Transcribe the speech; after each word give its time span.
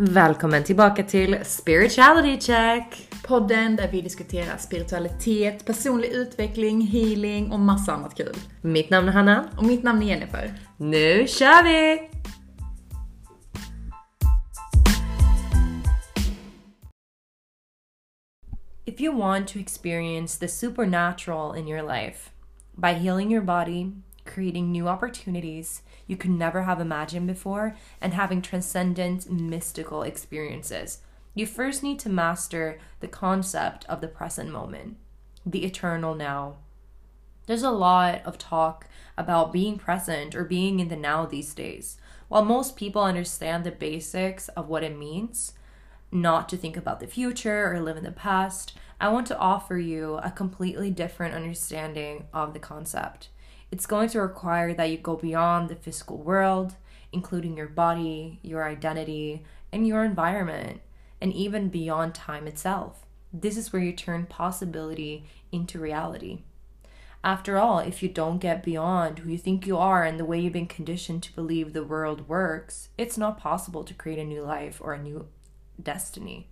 Välkommen 0.00 0.64
tillbaka 0.64 1.02
till 1.02 1.38
Spirituality 1.44 2.40
Check! 2.40 3.08
Podden 3.26 3.76
där 3.76 3.88
vi 3.92 4.00
diskuterar 4.00 4.56
spiritualitet, 4.56 5.66
personlig 5.66 6.08
utveckling, 6.08 6.80
healing 6.80 7.52
och 7.52 7.60
massa 7.60 7.92
annat 7.92 8.16
kul. 8.16 8.36
Mitt 8.62 8.90
namn 8.90 9.08
är 9.08 9.12
Hanna. 9.12 9.48
Och 9.56 9.64
mitt 9.64 9.82
namn 9.82 10.02
är 10.02 10.06
Jennifer. 10.06 10.54
Nu 10.76 11.26
kör 11.26 11.64
vi! 11.64 12.10
If 18.84 19.00
you 19.00 19.18
want 19.18 19.48
to 19.48 19.58
experience 19.58 20.40
the 20.40 20.48
supernatural 20.48 21.56
in 21.56 21.68
your 21.68 21.82
life 21.82 22.30
by 22.76 22.92
healing 22.92 23.32
your 23.32 23.44
body, 23.44 23.92
creating 24.38 24.70
new 24.70 24.86
opportunities 24.86 25.82
you 26.06 26.16
could 26.16 26.30
never 26.30 26.62
have 26.62 26.80
imagined 26.80 27.26
before, 27.26 27.74
and 28.00 28.14
having 28.14 28.40
transcendent 28.40 29.28
mystical 29.28 30.04
experiences, 30.04 31.00
you 31.34 31.44
first 31.44 31.82
need 31.82 31.98
to 31.98 32.08
master 32.08 32.78
the 33.00 33.08
concept 33.08 33.84
of 33.86 34.00
the 34.00 34.06
present 34.06 34.48
moment, 34.48 34.96
the 35.44 35.64
eternal 35.64 36.14
now. 36.14 36.54
There's 37.48 37.64
a 37.64 37.72
lot 37.72 38.22
of 38.24 38.38
talk 38.38 38.86
about 39.16 39.52
being 39.52 39.76
present 39.76 40.36
or 40.36 40.44
being 40.44 40.78
in 40.78 40.86
the 40.86 40.94
now 40.94 41.26
these 41.26 41.52
days. 41.52 41.96
While 42.28 42.44
most 42.44 42.76
people 42.76 43.02
understand 43.02 43.64
the 43.64 43.72
basics 43.72 44.46
of 44.50 44.68
what 44.68 44.84
it 44.84 44.96
means, 44.96 45.54
not 46.12 46.48
to 46.50 46.56
think 46.56 46.76
about 46.76 47.00
the 47.00 47.08
future 47.08 47.72
or 47.72 47.80
live 47.80 47.96
in 47.96 48.04
the 48.04 48.12
past, 48.12 48.78
I 49.00 49.08
want 49.08 49.26
to 49.26 49.38
offer 49.38 49.78
you 49.78 50.14
a 50.18 50.30
completely 50.30 50.92
different 50.92 51.34
understanding 51.34 52.28
of 52.32 52.52
the 52.52 52.60
concept. 52.60 53.30
It's 53.70 53.86
going 53.86 54.08
to 54.10 54.20
require 54.20 54.72
that 54.74 54.90
you 54.90 54.96
go 54.96 55.16
beyond 55.16 55.68
the 55.68 55.76
physical 55.76 56.18
world, 56.18 56.74
including 57.12 57.56
your 57.56 57.68
body, 57.68 58.40
your 58.42 58.64
identity, 58.64 59.44
and 59.72 59.86
your 59.86 60.04
environment, 60.04 60.80
and 61.20 61.32
even 61.32 61.68
beyond 61.68 62.14
time 62.14 62.46
itself. 62.46 63.04
This 63.32 63.56
is 63.56 63.72
where 63.72 63.82
you 63.82 63.92
turn 63.92 64.26
possibility 64.26 65.24
into 65.52 65.78
reality. 65.78 66.40
After 67.22 67.58
all, 67.58 67.80
if 67.80 68.02
you 68.02 68.08
don't 68.08 68.38
get 68.38 68.62
beyond 68.62 69.18
who 69.18 69.30
you 69.30 69.38
think 69.38 69.66
you 69.66 69.76
are 69.76 70.04
and 70.04 70.18
the 70.18 70.24
way 70.24 70.38
you've 70.40 70.52
been 70.52 70.66
conditioned 70.66 71.22
to 71.24 71.34
believe 71.34 71.72
the 71.72 71.84
world 71.84 72.28
works, 72.28 72.88
it's 72.96 73.18
not 73.18 73.38
possible 73.38 73.84
to 73.84 73.94
create 73.94 74.18
a 74.18 74.24
new 74.24 74.42
life 74.42 74.80
or 74.80 74.94
a 74.94 75.02
new 75.02 75.26
destiny. 75.82 76.48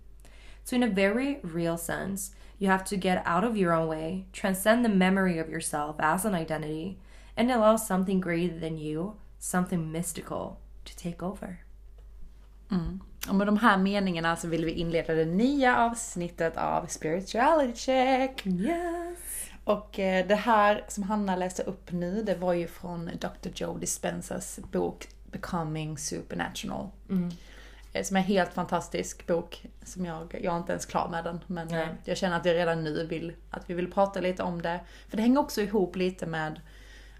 So, 0.63 0.75
in 0.75 0.83
a 0.83 0.87
very 0.87 1.39
real 1.41 1.77
sense, 1.77 2.31
you 2.59 2.67
have 2.67 2.83
to 2.85 2.97
get 2.97 3.23
out 3.25 3.45
of 3.45 3.55
your 3.55 3.71
own 3.73 3.87
way, 3.87 4.25
transcend 4.33 4.83
the 4.83 4.89
memory 4.89 5.39
of 5.39 5.49
yourself 5.49 5.95
as 5.99 6.25
an 6.25 6.35
identity, 6.35 6.99
and 7.37 7.51
allow 7.51 7.77
something 7.77 8.21
greater 8.21 8.59
than 8.59 8.77
you, 8.77 9.11
something 9.39 9.91
mystical, 9.91 10.55
to 10.83 10.91
take 11.03 11.25
over. 11.25 11.63
Och 13.29 13.35
med 13.35 13.47
de 13.47 13.57
här 13.57 13.77
meningarna 13.77 14.35
så 14.35 14.47
vill 14.47 14.65
vi 14.65 14.71
inleda 14.71 15.13
det 15.13 15.25
nya 15.25 15.77
avsnittet 15.85 16.57
av 16.57 16.85
Spirituality 16.85 17.75
Check. 17.75 18.45
Yes! 18.47 19.49
Och 19.63 19.99
eh, 19.99 20.27
det 20.27 20.35
här 20.35 20.85
som 20.87 21.03
Hanna 21.03 21.35
läste 21.35 21.63
upp 21.63 21.91
nu, 21.91 22.23
det 22.23 22.35
var 22.35 22.53
ju 22.53 22.67
från 22.67 23.05
Dr. 23.05 23.49
Joe 23.55 23.77
Dispensas 23.77 24.59
bok 24.71 25.07
Becoming 25.31 25.97
Supernatural. 25.97 26.87
Eh, 27.93 28.03
Som 28.03 28.17
är 28.17 28.21
en 28.21 28.25
helt 28.27 28.53
fantastisk 28.53 29.27
bok. 29.27 29.65
Som 29.83 30.05
jag, 30.05 30.35
jag 30.41 30.53
är 30.53 30.57
inte 30.57 30.71
ens 30.71 30.85
klar 30.85 31.09
med 31.09 31.23
den. 31.23 31.39
Men 31.47 31.67
Nej. 31.67 31.81
eh, 31.83 31.89
jag 32.03 32.17
känner 32.17 32.37
att 32.37 32.45
jag 32.45 32.55
redan 32.55 32.83
nu 32.83 33.05
vill 33.07 33.33
att 33.49 33.69
vi 33.69 33.73
vill 33.73 33.91
prata 33.91 34.19
lite 34.19 34.43
om 34.43 34.61
det. 34.61 34.79
För 35.09 35.17
det 35.17 35.23
hänger 35.23 35.39
också 35.39 35.61
ihop 35.61 35.95
lite 35.95 36.25
med 36.25 36.61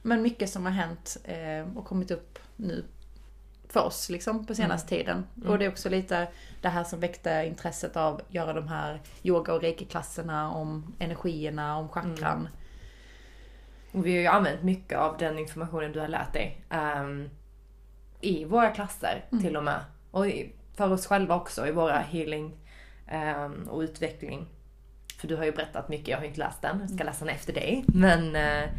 men 0.02 0.22
mycket 0.22 0.50
som 0.50 0.66
har 0.66 0.72
hänt 0.72 1.17
eh, 1.23 1.78
och 1.78 1.86
kommit 1.86 2.12
upp 2.12 2.40
nu 2.56 2.86
för 3.70 3.84
oss 3.86 4.09
liksom 4.09 4.45
på 4.45 4.56
senaste 4.56 4.90
tiden. 4.90 5.25
Och 5.46 5.59
det 5.59 5.66
är 5.66 5.69
också 5.69 5.90
lite 5.90 6.28
det 6.62 6.69
här 6.69 6.84
som 6.84 7.00
väckte 7.00 7.44
intresset 7.47 7.97
av 7.97 8.16
att 8.16 8.34
göra 8.34 8.53
de 8.53 8.68
här 8.68 9.02
yoga 9.24 9.53
och 9.53 9.62
reiki-klasserna 9.62 10.52
om 10.52 10.94
energierna, 11.00 11.78
om 11.78 11.90
chakran. 11.90 12.50
Och 13.91 14.06
vi 14.06 14.12
har 14.16 14.22
ju 14.22 14.28
använt 14.28 14.63
mycket 14.63 14.97
av 14.97 15.18
den 15.18 15.40
informationen 15.40 15.91
du 15.91 16.00
har 16.00 16.08
lärt 16.08 16.34
dig 16.34 16.62
ehm, 16.69 17.29
i 18.22 18.46
våra 18.46 18.69
klasser 18.69 19.25
till 19.41 19.58
och 19.58 19.64
med. 19.64 19.79
Och 20.12 20.28
i- 20.28 20.53
för 20.75 20.91
oss 20.91 21.08
själva 21.08 21.35
också 21.35 21.68
i 21.68 21.72
våra 21.72 21.97
healing 22.00 22.58
ehm, 23.08 23.68
och 23.69 23.79
utveckling. 23.79 24.47
För 25.19 25.28
du 25.28 25.35
har 25.35 25.46
ju 25.46 25.52
berättat 25.52 25.90
mycket, 25.90 26.08
jag 26.08 26.18
har 26.18 26.24
ju 26.24 26.28
inte 26.28 26.40
läst 26.40 26.62
den, 26.62 26.79
jag 26.79 26.90
ska 26.90 27.03
läsa 27.03 27.25
den 27.25 27.35
efter 27.35 27.53
dig. 27.53 27.84
Men 27.88 28.35
eh, 28.35 28.69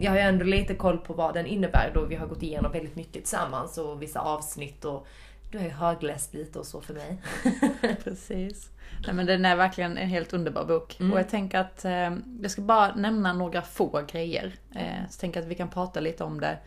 jag 0.00 0.10
har 0.10 0.18
ju 0.18 0.22
ändå 0.22 0.44
lite 0.44 0.74
koll 0.74 0.98
på 0.98 1.12
vad 1.12 1.34
den 1.34 1.46
innebär 1.46 1.90
då 1.94 2.04
vi 2.04 2.14
har 2.14 2.26
gått 2.26 2.42
igenom 2.42 2.72
väldigt 2.72 2.96
mycket 2.96 3.12
tillsammans 3.12 3.78
och 3.78 4.02
vissa 4.02 4.20
avsnitt 4.20 4.84
och 4.84 5.06
du 5.50 5.58
har 5.58 5.64
ju 5.64 5.70
högläst 5.70 6.34
lite 6.34 6.58
och 6.58 6.66
så 6.66 6.80
för 6.80 6.94
mig. 6.94 7.22
Precis. 8.04 8.70
Nej, 9.06 9.14
men 9.14 9.26
den 9.26 9.44
är 9.44 9.56
verkligen 9.56 9.98
en 9.98 10.08
helt 10.08 10.32
underbar 10.32 10.64
bok. 10.64 10.96
Och 11.12 11.18
jag 11.18 11.28
tänker 11.28 11.58
att 11.58 11.84
eh, 11.84 12.16
jag 12.42 12.50
ska 12.50 12.62
bara 12.62 12.94
nämna 12.94 13.32
några 13.32 13.62
få 13.62 14.04
grejer. 14.12 14.54
Eh, 14.74 15.10
så 15.10 15.20
tänker 15.20 15.40
jag 15.40 15.44
att 15.44 15.50
vi 15.50 15.54
kan 15.54 15.68
prata 15.68 16.00
lite 16.00 16.24
om 16.24 16.40
det 16.40 16.58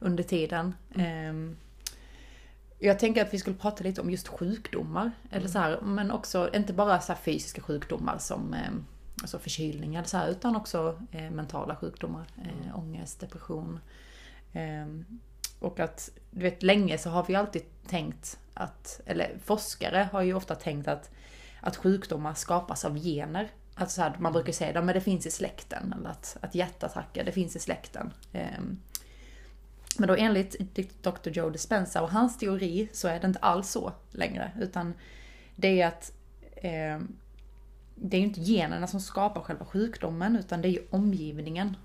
under 0.00 0.22
tiden. 0.22 0.74
Eh, 0.94 1.54
jag 2.78 2.98
tänker 2.98 3.22
att 3.22 3.34
vi 3.34 3.38
skulle 3.38 3.56
prata 3.56 3.84
lite 3.84 4.00
om 4.00 4.10
just 4.10 4.28
sjukdomar. 4.28 5.10
Eller 5.30 5.48
så 5.48 5.58
här, 5.58 5.80
men 5.80 6.10
också, 6.10 6.50
inte 6.54 6.72
bara 6.72 7.00
så 7.00 7.12
här 7.12 7.20
fysiska 7.20 7.62
sjukdomar 7.62 8.18
som 8.18 8.54
eh, 8.54 8.70
alltså 9.20 9.38
förkylning 9.38 9.94
eller 9.94 10.08
så 10.08 10.16
här, 10.16 10.28
utan 10.28 10.56
också 10.56 10.98
eh, 11.12 11.30
mentala 11.30 11.76
sjukdomar. 11.76 12.26
Eh, 12.38 12.78
ångest, 12.78 13.20
depression. 13.20 13.80
Eh, 14.52 14.86
och 15.58 15.80
att, 15.80 16.10
du 16.30 16.40
vet, 16.42 16.62
länge 16.62 16.98
så 16.98 17.10
har 17.10 17.24
vi 17.26 17.34
alltid 17.34 17.62
tänkt 17.86 18.38
att, 18.54 19.00
eller 19.06 19.38
forskare 19.44 20.08
har 20.12 20.22
ju 20.22 20.34
ofta 20.34 20.54
tänkt 20.54 20.88
att, 20.88 21.10
att 21.60 21.76
sjukdomar 21.76 22.34
skapas 22.34 22.84
av 22.84 22.98
gener. 22.98 23.50
Alltså 23.74 23.94
så 23.94 24.02
här, 24.02 24.16
man 24.18 24.32
brukar 24.32 24.52
säga 24.52 24.80
att 24.80 24.86
det 24.86 25.00
finns 25.00 25.26
i 25.26 25.30
släkten, 25.30 25.94
eller 25.98 26.10
att, 26.10 26.36
att 26.40 26.54
hjärtattacker, 26.54 27.24
det 27.24 27.32
finns 27.32 27.56
i 27.56 27.58
släkten. 27.58 28.12
Ehm, 28.32 28.78
men 29.98 30.08
då 30.08 30.14
enligt 30.14 30.76
Dr. 31.02 31.30
Joe 31.30 31.50
Dispenza 31.50 32.02
och 32.02 32.10
hans 32.10 32.38
teori 32.38 32.88
så 32.92 33.08
är 33.08 33.20
det 33.20 33.26
inte 33.26 33.38
alls 33.38 33.70
så 33.70 33.92
längre. 34.10 34.52
Utan 34.60 34.94
det 35.56 35.80
är 35.80 35.86
att 35.86 36.12
ehm, 36.56 37.16
det 38.02 38.16
är 38.16 38.20
ju 38.20 38.26
inte 38.26 38.40
generna 38.40 38.86
som 38.86 39.00
skapar 39.00 39.40
själva 39.40 39.64
sjukdomen 39.64 40.36
utan 40.36 40.62
det 40.62 40.68
är 40.68 40.72
ju 40.72 40.82
omgivningen 40.90 41.76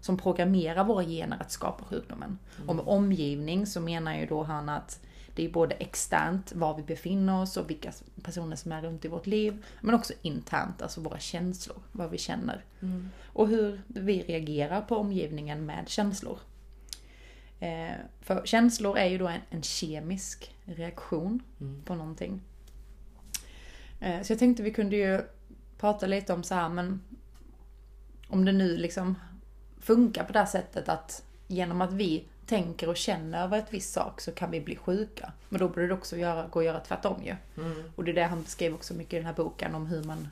som 0.00 0.16
programmerar 0.16 0.84
våra 0.84 1.04
gener 1.04 1.36
att 1.40 1.52
skapa 1.52 1.84
sjukdomen. 1.84 2.38
Och 2.66 2.76
med 2.76 2.84
omgivning 2.88 3.66
så 3.66 3.80
menar 3.80 4.16
ju 4.16 4.26
då 4.26 4.42
han 4.42 4.68
att 4.68 5.00
det 5.34 5.44
är 5.44 5.48
både 5.48 5.74
externt, 5.74 6.52
var 6.52 6.76
vi 6.76 6.82
befinner 6.82 7.42
oss 7.42 7.56
och 7.56 7.70
vilka 7.70 7.92
personer 8.22 8.56
som 8.56 8.72
är 8.72 8.82
runt 8.82 9.04
i 9.04 9.08
vårt 9.08 9.26
liv. 9.26 9.64
Men 9.80 9.94
också 9.94 10.12
internt, 10.22 10.82
alltså 10.82 11.00
våra 11.00 11.18
känslor, 11.18 11.76
vad 11.92 12.10
vi 12.10 12.18
känner. 12.18 12.64
Och 13.26 13.48
hur 13.48 13.80
vi 13.86 14.22
reagerar 14.22 14.80
på 14.80 14.96
omgivningen 14.96 15.66
med 15.66 15.88
känslor. 15.88 16.38
Eh, 17.60 17.94
för 18.20 18.46
känslor 18.46 18.98
är 18.98 19.06
ju 19.06 19.18
då 19.18 19.28
en, 19.28 19.40
en 19.50 19.62
kemisk 19.62 20.54
reaktion 20.64 21.42
på 21.84 21.94
någonting. 21.94 22.40
Eh, 24.00 24.22
så 24.22 24.32
jag 24.32 24.38
tänkte 24.38 24.62
vi 24.62 24.72
kunde 24.72 24.96
ju 24.96 25.22
prata 25.86 26.06
lite 26.06 26.32
om 26.32 26.42
så 26.42 26.54
här, 26.54 26.68
men 26.68 27.02
om 28.28 28.44
det 28.44 28.52
nu 28.52 28.76
liksom 28.76 29.14
funkar 29.80 30.24
på 30.24 30.32
det 30.32 30.38
här 30.38 30.46
sättet 30.46 30.88
att 30.88 31.22
genom 31.46 31.80
att 31.80 31.92
vi 31.92 32.24
tänker 32.46 32.88
och 32.88 32.96
känner 32.96 33.44
över 33.44 33.58
ett 33.58 33.72
visst 33.72 33.92
sak 33.92 34.20
så 34.20 34.32
kan 34.32 34.50
vi 34.50 34.60
bli 34.60 34.76
sjuka. 34.76 35.32
Men 35.48 35.60
då 35.60 35.68
borde 35.68 35.86
det 35.86 35.94
också 35.94 36.16
göra, 36.16 36.46
gå 36.46 36.58
att 36.58 36.64
göra 36.64 36.80
tvärtom 36.80 37.22
ju. 37.24 37.36
Och 37.96 38.04
det 38.04 38.10
är 38.10 38.14
det 38.14 38.24
han 38.24 38.42
beskrev 38.42 38.74
också 38.74 38.94
mycket 38.94 39.12
i 39.12 39.16
den 39.16 39.26
här 39.26 39.34
boken 39.34 39.74
om 39.74 39.86
hur 39.86 40.04
man 40.04 40.28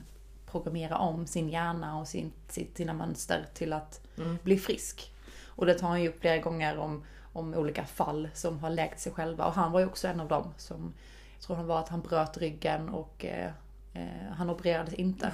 programmerar 0.47 0.97
om 0.97 1.27
sin 1.27 1.49
hjärna 1.49 1.99
och 1.99 2.09
sin, 2.09 2.33
sina 2.49 2.93
mönster 2.93 3.47
till 3.55 3.73
att 3.73 4.01
bli 4.43 4.59
frisk. 4.59 5.13
Och 5.47 5.67
det 5.67 5.75
tar 5.75 5.89
han 5.89 6.03
ju 6.03 6.09
upp 6.09 6.21
flera 6.21 6.39
gånger 6.39 6.79
om, 6.79 7.05
om 7.33 7.55
olika 7.55 7.85
fall 7.85 8.29
som 8.35 8.59
har 8.59 8.71
läkt 8.71 9.01
sig 9.01 9.13
själva. 9.13 9.47
Och 9.47 9.55
han 9.55 9.73
var 9.73 9.81
ju 9.81 9.87
också 9.87 10.09
en 10.09 10.21
av 10.21 10.29
dem 10.29 10.55
som, 10.57 10.95
jag 11.35 11.43
tror 11.43 11.57
han 11.57 11.67
var 11.67 11.79
att 11.79 11.89
han 11.89 12.01
bröt 12.01 12.37
ryggen 12.37 12.89
och 12.89 13.25
eh, 13.25 13.51
eh, 13.95 14.33
han 14.37 14.51
opererades 14.51 14.95
inte. 14.95 15.33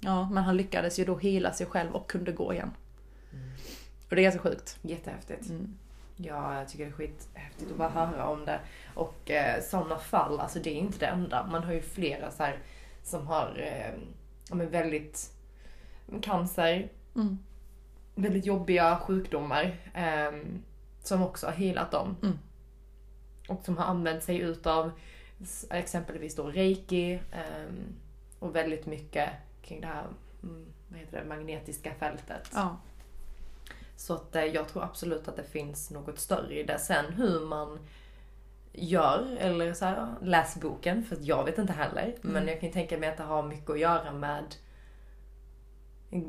Ja, 0.00 0.30
men 0.30 0.44
han 0.44 0.56
lyckades 0.56 0.98
ju 0.98 1.04
då 1.04 1.16
hela 1.18 1.52
sig 1.52 1.66
själv 1.66 1.92
och 1.94 2.10
kunde 2.10 2.32
gå 2.32 2.52
igen. 2.54 2.70
Och 4.08 4.16
det 4.16 4.20
är 4.20 4.22
ganska 4.22 4.42
sjukt. 4.42 4.78
Jättehäftigt. 4.82 5.48
Mm. 5.48 5.74
Ja, 6.16 6.58
jag 6.58 6.68
tycker 6.68 6.84
det 6.84 6.90
är 6.90 6.94
skithäftigt 6.94 7.70
att 7.70 7.76
bara 7.78 7.88
höra 7.88 8.26
om 8.26 8.44
det. 8.44 8.60
Och 8.94 9.30
eh, 9.30 9.62
sådana 9.62 9.98
fall, 9.98 10.40
alltså 10.40 10.58
det 10.58 10.70
är 10.70 10.74
inte 10.74 10.98
det 10.98 11.06
enda. 11.06 11.46
Man 11.46 11.64
har 11.64 11.72
ju 11.72 11.82
flera 11.82 12.30
så 12.30 12.42
här 12.42 12.58
som 13.02 13.26
har 13.26 13.56
eh, 13.58 14.00
men 14.56 14.70
väldigt 14.70 15.30
cancer, 16.22 16.88
Mm. 17.14 17.38
väldigt 18.14 18.46
jobbiga 18.46 18.98
sjukdomar 18.98 19.76
ehm, 19.94 20.62
som 21.02 21.22
också 21.22 21.46
har 21.46 21.52
healat 21.52 21.90
dem. 21.90 22.16
Mm. 22.22 22.38
Och 23.48 23.64
som 23.64 23.76
har 23.76 23.84
använt 23.84 24.22
sig 24.22 24.38
utav 24.38 24.92
exempelvis 25.70 26.36
då 26.36 26.50
reiki 26.50 27.20
ehm, 27.32 27.94
och 28.38 28.56
väldigt 28.56 28.86
mycket 28.86 29.30
kring 29.62 29.80
det 29.80 29.86
här 29.86 30.06
mm, 30.42 30.66
vad 30.88 31.00
heter 31.00 31.20
det, 31.20 31.28
magnetiska 31.28 31.94
fältet. 31.94 32.50
Ja. 32.54 32.76
Så 33.96 34.14
att 34.14 34.36
eh, 34.36 34.44
jag 34.44 34.68
tror 34.68 34.84
absolut 34.84 35.28
att 35.28 35.36
det 35.36 35.44
finns 35.44 35.90
något 35.90 36.18
större 36.18 36.60
i 36.60 36.62
det. 36.62 36.78
Sen 36.78 37.12
hur 37.12 37.46
man 37.46 37.78
gör, 38.72 39.36
eller 39.40 39.74
så 39.74 39.84
här, 39.84 40.14
läs 40.22 40.56
boken, 40.56 41.04
för 41.04 41.18
jag 41.20 41.44
vet 41.44 41.58
inte 41.58 41.72
heller. 41.72 42.14
Men 42.20 42.48
jag 42.48 42.60
kan 42.60 42.70
tänka 42.70 42.98
mig 42.98 43.08
att 43.08 43.16
det 43.16 43.22
har 43.22 43.42
mycket 43.42 43.70
att 43.70 43.80
göra 43.80 44.12
med 44.12 44.54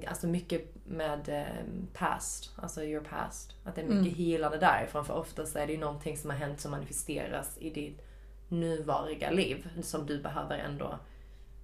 Alltså 0.08 0.28
mycket 0.28 0.86
med 0.86 1.30
eh, 1.30 1.64
past, 1.94 2.52
alltså 2.56 2.84
your 2.84 3.04
past. 3.04 3.56
Att 3.64 3.76
det 3.76 3.82
är 3.82 3.86
mycket 3.86 4.18
healande 4.18 4.58
därifrån. 4.58 5.06
För 5.06 5.14
oftast 5.14 5.56
är 5.56 5.68
det 5.68 5.74
ju 5.74 5.80
någonting 5.80 6.18
som 6.18 6.30
har 6.30 6.38
hänt 6.38 6.60
som 6.60 6.72
manifesteras 6.72 7.58
i 7.58 7.70
ditt 7.70 8.02
nuvariga 8.52 9.32
liv. 9.32 9.70
Som 9.84 10.06
du 10.06 10.22
behöver 10.22 10.58
ändå 10.58 11.00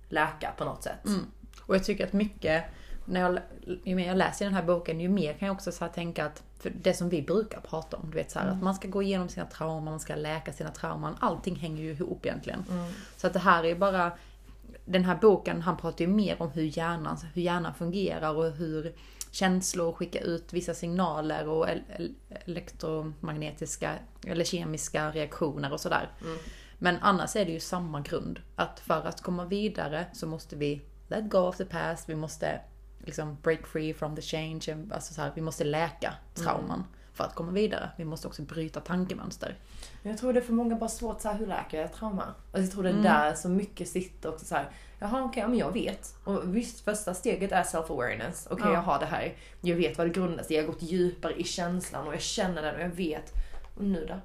läka 0.10 0.52
på 0.58 0.66
något 0.66 0.84
sätt. 0.84 1.00
Och 1.62 1.76
jag 1.76 1.84
tycker 1.84 2.08
att 2.08 2.14
mycket, 2.14 2.64
när 3.06 3.22
jag, 3.22 3.40
ju 3.84 3.96
mer 3.96 4.08
jag 4.08 4.18
läser 4.18 4.46
den 4.46 4.54
här 4.54 4.64
boken, 4.64 5.00
ju 5.00 5.10
mer 5.10 5.34
kan 5.34 5.46
jag 5.48 5.56
också 5.56 5.72
så 5.72 5.88
tänka 5.88 6.26
att, 6.26 6.44
för 6.60 6.70
det 6.70 6.94
som 6.94 7.10
vi 7.10 7.22
brukar 7.22 7.62
prata 7.62 7.98
om, 7.98 8.10
du 8.12 8.18
vet 8.18 8.32
så 8.32 8.40
här, 8.40 8.48
att 8.48 8.64
man 8.64 8.76
ska 8.76 8.88
gå 8.88 9.02
igenom 9.04 9.30
sina 9.30 9.46
trauman, 9.46 9.84
man 9.84 10.00
ska 10.00 10.16
läka 10.16 10.54
sina 10.54 10.70
trauman, 10.72 11.16
allting 11.20 11.56
hänger 11.56 11.84
ju 11.84 11.92
ihop 11.92 12.26
egentligen. 12.26 12.64
Så 13.18 13.28
att 13.28 13.34
det 13.34 13.40
här 13.40 13.64
är 13.66 13.76
bara, 13.76 14.12
den 14.86 15.04
här 15.06 15.16
boken, 15.16 15.62
han 15.62 15.78
pratar 15.78 16.06
ju 16.06 16.08
mer 16.12 16.42
om 16.42 16.50
hur 16.52 16.78
hjärnan, 16.78 17.18
hur 17.34 17.42
hjärnan 17.42 17.74
fungerar 17.74 18.34
och 18.36 18.52
hur 18.52 18.94
känslor 19.32 19.94
skickar 19.94 20.22
ut 20.22 20.54
vissa 20.54 20.74
signaler 20.74 21.48
och 21.50 21.70
el- 21.70 21.84
el- 21.98 22.16
elektromagnetiska 22.46 23.94
eller 24.28 24.46
kemiska 24.46 25.12
reaktioner 25.12 25.74
och 25.74 25.80
sådär. 25.80 26.10
Men 26.80 26.98
annars 27.02 27.36
är 27.36 27.46
det 27.46 27.52
ju 27.52 27.60
samma 27.60 28.02
grund. 28.02 28.40
Att 28.56 28.80
för 28.80 29.08
att 29.08 29.22
komma 29.22 29.46
vidare 29.46 30.06
så 30.14 30.28
måste 30.28 30.56
vi 30.56 30.82
let 31.08 31.30
go 31.30 31.38
of 31.38 31.58
the 31.58 31.66
past, 31.66 32.10
vi 32.10 32.16
måste 32.16 32.60
liksom 33.00 33.38
break 33.44 33.68
free 33.68 33.94
from 33.94 34.16
the 34.16 34.22
change, 34.22 34.78
alltså 34.92 35.14
så 35.14 35.22
här, 35.22 35.32
vi 35.36 35.42
måste 35.42 35.64
läka 35.64 36.14
trauman 36.34 36.84
för 37.14 37.24
att 37.24 37.36
komma 37.36 37.52
vidare. 37.52 37.90
Vi 37.98 38.06
måste 38.06 38.28
också 38.28 38.42
bryta 38.42 38.80
tankemönster. 38.80 39.58
Jag 40.04 40.18
tror 40.18 40.34
det 40.34 40.40
är 40.40 40.44
för 40.44 40.54
många 40.54 40.76
bara 40.76 40.90
svårt 40.90 41.22
så 41.22 41.28
här, 41.30 41.38
hur 41.38 41.48
läker 41.48 41.82
jag 41.82 41.94
trauma? 41.94 42.34
Och 42.52 42.60
jag 42.60 42.72
tror 42.72 42.84
det 42.84 42.90
är 42.90 42.94
Mm. 42.94 43.04
där 43.04 43.34
så 43.34 43.50
mycket 43.50 43.88
sitter 43.90 44.30
också 44.30 44.46
så 44.46 44.56
här. 44.56 44.70
Jaha 45.00 45.24
okej, 45.24 45.42
ja, 45.42 45.48
men 45.48 45.58
jag 45.58 45.72
vet. 45.72 46.16
Och 46.24 46.56
visst, 46.56 46.80
första 46.86 47.14
steget 47.14 47.52
är 47.52 47.64
self-awareness. 47.64 48.48
Okej, 48.50 48.66
Ja. 48.68 48.74
jag 48.74 48.82
har 48.82 49.00
det 49.00 49.06
här. 49.06 49.36
Jag 49.62 49.76
vet 49.76 49.98
vad 49.98 50.08
det 50.08 50.14
grundar 50.14 50.44
sig 50.44 50.56
i. 50.56 50.60
Jag 50.60 50.66
har 50.68 50.74
gått 50.74 50.82
djupare 50.84 51.34
i 51.34 51.44
känslan 51.44 52.08
och 52.08 52.14
jag 52.14 52.22
känner 52.22 52.62
den 52.62 52.76
och 52.76 52.82
jag 52.82 52.90
vet. 52.90 53.34
Och 53.76 53.84
nu 53.84 54.06
då? 54.06 54.16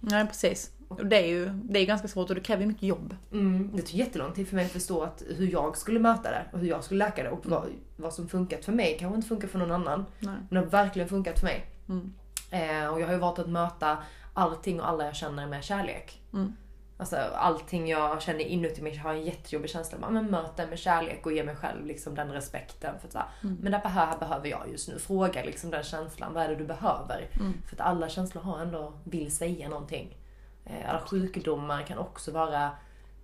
Nej 0.00 0.26
precis. 0.26 0.70
Och 0.88 1.06
det 1.06 1.16
är 1.16 1.26
ju 1.26 1.48
det 1.48 1.78
är 1.78 1.86
ganska 1.86 2.08
svårt 2.08 2.28
och 2.28 2.34
det 2.34 2.40
kräver 2.40 2.66
mycket 2.66 2.82
jobb. 2.82 3.16
Mm, 3.32 3.70
det 3.74 3.82
tog 3.82 3.94
jättelång 3.94 4.32
tid 4.32 4.48
för 4.48 4.56
mig 4.56 4.64
att 4.64 4.72
förstå 4.72 5.02
att 5.02 5.22
hur 5.36 5.52
jag 5.52 5.76
skulle 5.76 6.00
möta 6.00 6.30
det 6.30 6.44
och 6.52 6.58
hur 6.58 6.68
jag 6.68 6.84
skulle 6.84 7.04
läka 7.04 7.22
det 7.22 7.30
och 7.30 7.46
vad, 7.46 7.66
vad 7.96 8.14
som 8.14 8.28
funkat 8.28 8.64
för 8.64 8.72
mig 8.72 8.96
kanske 9.00 9.16
inte 9.16 9.28
funkar 9.28 9.48
för 9.48 9.58
någon 9.58 9.72
annan. 9.72 10.06
Nej. 10.18 10.34
Men 10.50 10.54
det 10.54 10.60
har 10.60 10.84
verkligen 10.84 11.08
funkat 11.08 11.38
för 11.38 11.46
mig. 11.46 11.66
Mm. 11.88 12.12
Eh, 12.50 12.88
och 12.88 13.00
jag 13.00 13.06
har 13.06 13.12
ju 13.12 13.20
valt 13.20 13.38
att 13.38 13.48
möta 13.48 13.98
allting 14.34 14.80
och 14.80 14.88
alla 14.88 15.04
jag 15.04 15.16
känner 15.16 15.46
med 15.46 15.64
kärlek. 15.64 16.20
Mm. 16.32 16.52
Alltså 16.96 17.16
allting 17.34 17.88
jag 17.88 18.22
känner 18.22 18.40
inuti 18.40 18.82
mig 18.82 18.96
har 18.96 19.14
en 19.14 19.24
jättejobbig 19.24 19.70
känsla. 19.70 19.98
Men, 20.00 20.14
men 20.14 20.30
möt 20.30 20.56
det 20.56 20.66
med 20.66 20.78
kärlek 20.78 21.26
och 21.26 21.32
ge 21.32 21.44
mig 21.44 21.56
själv 21.56 21.86
liksom 21.86 22.14
den 22.14 22.32
respekten. 22.32 22.94
För 23.00 23.06
att, 23.06 23.12
så 23.12 23.18
här, 23.18 23.28
Men 23.40 23.72
det 23.72 23.88
här 23.88 24.18
behöver 24.18 24.48
jag 24.48 24.68
just 24.70 24.88
nu. 24.88 24.98
Fråga 24.98 25.44
liksom 25.44 25.70
den 25.70 25.82
känslan. 25.82 26.34
Vad 26.34 26.42
är 26.42 26.48
det 26.48 26.56
du 26.56 26.64
behöver? 26.64 27.28
För 27.66 27.76
att 27.76 27.80
alla 27.80 28.08
känslor 28.08 28.42
har 28.42 28.58
ändå, 28.58 28.92
vill 29.04 29.36
säga 29.36 29.68
någonting. 29.68 30.16
Eh, 30.64 30.90
alla 30.90 31.00
sjukdomar 31.00 31.82
kan 31.82 31.98
också 31.98 32.32
vara 32.32 32.70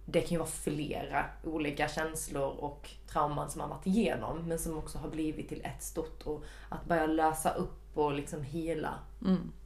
det 0.04 0.20
kan 0.20 0.30
ju 0.30 0.38
vara 0.38 0.48
flera 0.48 1.24
olika 1.44 1.88
känslor 1.88 2.48
och 2.48 2.90
trauman 3.12 3.50
som 3.50 3.58
man 3.58 3.70
varit 3.70 3.86
igenom 3.86 4.48
men 4.48 4.58
som 4.58 4.78
också 4.78 4.98
har 4.98 5.08
blivit 5.08 5.48
till 5.48 5.60
ett 5.64 5.82
stort 5.82 6.22
och 6.22 6.44
att 6.68 6.84
börja 6.84 7.06
lösa 7.06 7.50
upp 7.50 7.98
och 7.98 8.14
liksom 8.14 8.42
hela 8.42 8.94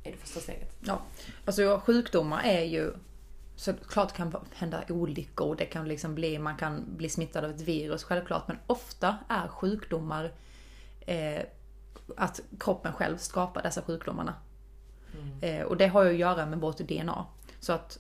är 0.03 0.13
det 0.13 0.17
första 0.17 0.41
steget. 0.41 0.77
Ja, 0.81 1.01
alltså 1.45 1.81
sjukdomar 1.85 2.43
är 2.45 2.65
ju 2.65 2.93
Såklart 3.57 4.13
kan 4.13 4.35
hända 4.55 4.85
olyckor, 4.89 5.57
det 5.57 5.65
kan 5.65 5.89
liksom 5.89 6.15
bli, 6.15 6.39
man 6.39 6.57
kan 6.57 6.85
bli 6.97 7.09
smittad 7.09 7.45
av 7.45 7.51
ett 7.51 7.61
virus 7.61 8.05
självklart, 8.05 8.49
men 8.49 8.59
ofta 8.67 9.17
är 9.29 9.49
sjukdomar 9.49 10.33
eh, 11.01 11.43
att 12.17 12.41
kroppen 12.61 12.93
själv 12.93 13.17
skapar 13.17 13.63
dessa 13.63 13.83
sjukdomarna. 13.83 14.35
Eh, 15.41 15.63
och 15.63 15.77
det 15.77 15.87
har 15.87 16.05
ju 16.05 16.11
att 16.11 16.17
göra 16.17 16.47
med 16.47 16.61
vårt 16.61 16.79
DNA. 16.79 17.27
Så 17.65 17.73
att 17.73 17.99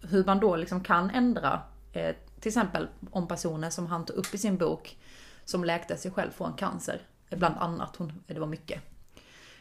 hur 0.00 0.24
man 0.24 0.40
då 0.40 0.56
liksom 0.56 0.80
kan 0.84 1.10
ändra, 1.10 1.62
eh, 1.92 2.14
till 2.40 2.48
exempel 2.48 2.88
om 3.10 3.28
personer 3.28 3.70
som 3.70 3.86
han 3.86 4.04
tog 4.04 4.16
upp 4.16 4.34
i 4.34 4.38
sin 4.38 4.58
bok, 4.58 4.98
som 5.44 5.64
läkte 5.64 5.96
sig 5.96 6.10
själv 6.10 6.30
från 6.30 6.52
cancer, 6.52 7.02
eh, 7.30 7.38
bland 7.38 7.56
annat, 7.56 7.96
hon, 7.96 8.08
eh, 8.08 8.34
det 8.34 8.40
var 8.40 8.46
mycket. 8.46 8.82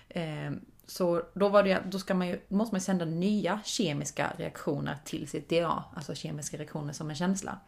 Eh, 0.10 0.52
så 0.86 1.22
då, 1.34 1.50
var 1.50 1.64
det, 1.64 1.84
då 1.86 2.00
ska 2.00 2.14
man 2.14 2.28
ju, 2.28 2.40
måste 2.48 2.74
man 2.74 2.80
ju 2.80 2.84
sända 2.84 3.06
nya 3.06 3.60
kemiska 3.66 4.34
reaktioner 4.38 4.98
till 5.06 5.28
sitt 5.28 5.50
DNA, 5.50 5.84
alltså 5.96 6.16
kemiska 6.16 6.58
reaktioner 6.58 6.94
som 6.94 7.10
en 7.10 7.16
känsla. 7.16 7.60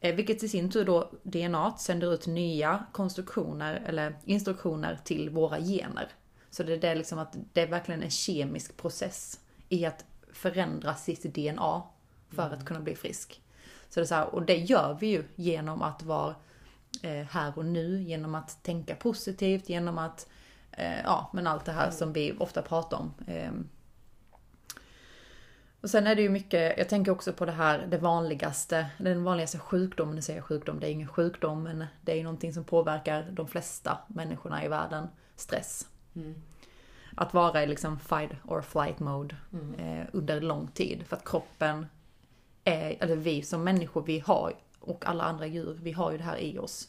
Eh, 0.00 0.14
vilket 0.14 0.42
i 0.42 0.48
sin 0.48 0.70
tur 0.70 0.84
då 0.84 1.10
DNA 1.22 1.76
sänder 1.78 2.14
ut 2.14 2.26
nya 2.26 2.86
konstruktioner 2.92 3.82
eller 3.86 4.18
instruktioner 4.24 4.98
till 5.04 5.30
våra 5.30 5.60
gener. 5.60 6.08
Så 6.50 6.62
det 6.62 6.72
är 6.72 6.78
det 6.78 6.94
liksom 6.94 7.18
att 7.18 7.36
det 7.52 7.60
är 7.60 7.66
verkligen 7.66 8.02
en 8.02 8.10
kemisk 8.10 8.76
process 8.76 9.40
i 9.68 9.86
att 9.86 10.04
förändra 10.32 10.94
sitt 10.94 11.34
DNA 11.34 11.82
för 12.30 12.50
att 12.50 12.64
kunna 12.64 12.80
bli 12.80 12.96
frisk. 12.96 13.42
Så 13.88 14.00
det 14.00 14.04
är 14.04 14.06
så 14.06 14.14
här, 14.14 14.34
och 14.34 14.42
det 14.42 14.56
gör 14.56 14.96
vi 15.00 15.06
ju 15.06 15.24
genom 15.36 15.82
att 15.82 16.02
vara 16.02 16.34
eh, 17.02 17.26
här 17.30 17.58
och 17.58 17.64
nu, 17.64 18.02
genom 18.02 18.34
att 18.34 18.62
tänka 18.62 18.94
positivt, 18.94 19.68
genom 19.68 19.98
att 19.98 20.28
eh, 20.72 21.00
ja, 21.04 21.30
men 21.32 21.46
allt 21.46 21.64
det 21.64 21.72
här 21.72 21.90
som 21.90 22.12
vi 22.12 22.36
ofta 22.38 22.62
pratar 22.62 22.96
om. 22.96 23.14
Ehm. 23.26 23.68
Och 25.80 25.90
sen 25.90 26.06
är 26.06 26.14
det 26.14 26.22
ju 26.22 26.28
mycket, 26.28 26.78
jag 26.78 26.88
tänker 26.88 27.12
också 27.12 27.32
på 27.32 27.44
det 27.44 27.52
här, 27.52 27.86
det 27.86 27.98
vanligaste, 27.98 28.86
den 28.98 29.24
vanligaste 29.24 29.58
sjukdomen, 29.58 30.14
nu 30.14 30.22
säger 30.22 30.38
jag 30.38 30.46
sjukdom, 30.46 30.80
det 30.80 30.88
är 30.88 30.92
ingen 30.92 31.08
sjukdom, 31.08 31.62
men 31.62 31.84
det 32.00 32.12
är 32.12 32.16
ju 32.16 32.22
någonting 32.22 32.52
som 32.52 32.64
påverkar 32.64 33.30
de 33.30 33.48
flesta 33.48 33.98
människorna 34.06 34.64
i 34.64 34.68
världen, 34.68 35.08
stress. 35.36 35.88
Att 37.20 37.34
vara 37.34 37.62
i 37.62 37.66
liksom 37.66 37.98
fight 37.98 38.30
or 38.44 38.62
flight 38.62 38.98
mode 38.98 39.36
eh, 39.78 40.06
under 40.12 40.40
lång 40.40 40.68
tid, 40.68 41.06
för 41.06 41.16
att 41.16 41.24
kroppen 41.24 41.86
är, 42.64 42.96
eller 43.00 43.16
vi 43.16 43.42
som 43.42 43.64
människor, 43.64 44.02
vi 44.02 44.18
har, 44.18 44.52
och 44.80 45.06
alla 45.06 45.24
andra 45.24 45.46
djur, 45.46 45.78
vi 45.82 45.92
har 45.92 46.12
ju 46.12 46.18
det 46.18 46.24
här 46.24 46.36
i 46.36 46.58
oss. 46.58 46.88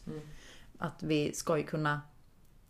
Att 0.77 1.03
vi 1.03 1.33
ska 1.33 1.57
ju 1.57 1.63
kunna 1.63 2.01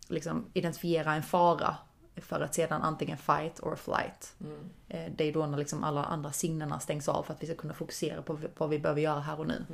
liksom 0.08 0.44
identifiera 0.52 1.14
en 1.14 1.22
fara 1.22 1.76
för 2.16 2.40
att 2.40 2.54
sedan 2.54 2.82
antingen 2.82 3.18
fight 3.18 3.60
or 3.62 3.76
flight. 3.76 4.34
Eh, 4.88 5.12
Det 5.16 5.24
är 5.24 5.32
då 5.32 5.46
när 5.46 5.58
liksom 5.58 5.84
alla 5.84 6.04
andra 6.04 6.32
sinnena 6.32 6.80
stängs 6.80 7.08
av 7.08 7.22
för 7.22 7.32
att 7.34 7.42
vi 7.42 7.46
ska 7.46 7.56
kunna 7.56 7.74
fokusera 7.74 8.22
på 8.22 8.38
vad 8.56 8.68
vi 8.68 8.78
behöver 8.78 9.00
göra 9.00 9.20
här 9.20 9.40
och 9.40 9.46
nu. 9.46 9.64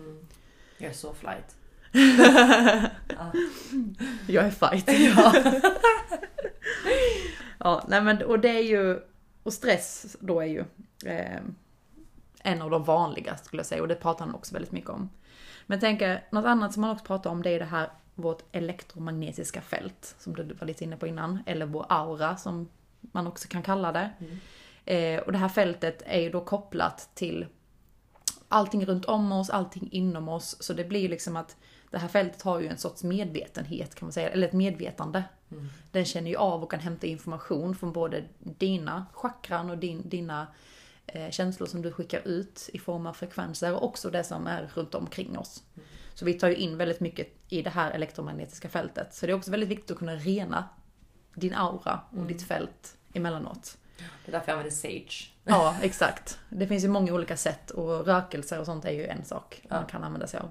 Jag 0.79 0.91
är 0.91 0.95
så 0.95 1.15
flight. 1.15 1.57
Jag 4.27 4.45
är 4.47 4.51
fight. 4.51 4.89
Ja. 5.17 5.33
ja, 7.59 7.85
nej 7.89 8.03
men 8.03 8.23
och 8.23 8.41
det 8.41 8.49
är 8.49 8.63
ju, 8.63 9.01
och 9.43 9.53
stress 9.53 10.17
då 10.21 10.41
är 10.41 10.47
ju 10.47 10.65
eh, 11.05 11.41
en 12.43 12.63
av 12.63 12.71
de 12.71 12.85
vanligaste 12.85 13.47
skulle 13.47 13.61
jag 13.61 13.67
säga 13.67 13.83
och 13.83 13.89
det 13.89 13.95
pratar 13.95 14.27
han 14.27 14.35
också 14.35 14.55
väldigt 14.55 14.73
mycket 14.73 14.91
om. 14.91 15.11
Men 15.67 15.81
tänker, 15.81 16.25
något 16.31 16.45
annat 16.45 16.73
som 16.73 16.81
man 16.81 16.91
också 16.91 17.05
pratar 17.05 17.31
om 17.31 17.43
det 17.43 17.51
är 17.51 17.59
det 17.59 17.65
här 17.65 17.91
vårt 18.15 18.43
elektromagnetiska 18.53 19.61
fält 19.61 20.15
som 20.19 20.35
du 20.35 20.43
var 20.43 20.67
lite 20.67 20.85
inne 20.85 20.97
på 20.97 21.07
innan, 21.07 21.39
eller 21.47 21.67
vår 21.67 21.87
aura 21.89 22.37
som 22.37 22.69
man 23.01 23.27
också 23.27 23.49
kan 23.49 23.63
kalla 23.63 23.93
det. 23.93 24.11
Eh, 24.85 25.21
och 25.21 25.33
det 25.33 25.39
här 25.39 25.49
fältet 25.49 26.03
är 26.07 26.21
ju 26.21 26.31
då 26.31 26.41
kopplat 26.41 27.11
till 27.15 27.47
allting 28.49 28.87
runt 28.87 29.05
om 29.05 29.33
oss, 29.33 29.51
allting 29.51 29.89
inom 29.93 30.29
oss. 30.29 30.63
Så 30.63 30.73
det 30.73 30.85
blir 30.85 31.09
liksom 31.09 31.37
att 31.37 31.57
det 31.91 31.99
här 31.99 32.09
fältet 32.09 32.43
har 32.43 32.61
ju 32.61 32.67
en 32.67 32.79
sorts 32.79 33.03
medvetenhet 33.03 33.95
kan 33.95 34.07
man 34.07 34.13
säga, 34.13 34.31
eller 34.31 34.47
ett 34.49 34.53
medvetande. 34.53 35.25
Den 35.91 36.05
känner 36.05 36.31
ju 36.31 36.37
av 36.37 36.63
och 36.63 36.71
kan 36.71 36.81
hämta 36.81 37.07
information 37.07 37.75
från 37.75 37.93
både 37.93 38.25
dina 38.39 39.07
chakran 39.13 39.71
och 39.71 39.79
din, 39.79 40.09
dina 40.09 40.47
eh, 41.07 41.31
känslor 41.31 41.67
som 41.67 41.83
du 41.83 41.93
skickar 41.93 42.29
ut 42.29 42.71
i 42.73 42.79
form 42.79 43.07
av 43.07 43.13
frekvenser 43.13 43.75
och 43.75 43.85
också 43.85 44.11
det 44.11 44.25
som 44.25 44.47
är 44.47 44.71
runt 44.75 44.95
omkring 44.95 45.39
oss. 45.39 45.63
Så 46.15 46.25
vi 46.25 46.35
tar 46.35 46.49
ju 46.49 46.55
in 46.55 46.77
väldigt 46.77 47.01
mycket 47.01 47.29
i 47.49 47.63
det 47.63 47.71
här 47.71 47.91
elektromagnetiska 47.91 48.69
fältet. 48.69 49.15
Så 49.15 49.27
det 49.27 49.33
är 49.33 49.37
också 49.37 49.51
väldigt 49.51 49.69
viktigt 49.69 49.91
att 49.91 49.99
kunna 49.99 50.15
rena 50.15 50.69
din 51.35 51.55
aura 51.55 52.01
och 52.11 52.27
ditt 52.27 52.43
fält 52.43 52.97
emellanåt. 53.15 53.79
Det 53.97 54.31
är 54.31 54.33
därför 54.33 54.53
jag 54.53 54.59
använder 54.59 54.77
Sage. 54.77 55.33
Ja, 55.45 55.77
exakt. 55.83 56.39
Det 56.49 56.67
finns 56.67 56.85
ju 56.85 56.89
många 56.89 57.13
olika 57.13 57.37
sätt 57.37 57.71
och 57.71 58.07
rökelser 58.07 58.61
och 58.61 58.67
sånt 58.67 58.85
är 58.85 58.91
ju 58.91 59.07
en 59.07 59.25
sak 59.25 59.63
man 59.71 59.87
kan 59.87 60.05
använda 60.05 60.27
sig 60.27 60.41
av. 60.41 60.51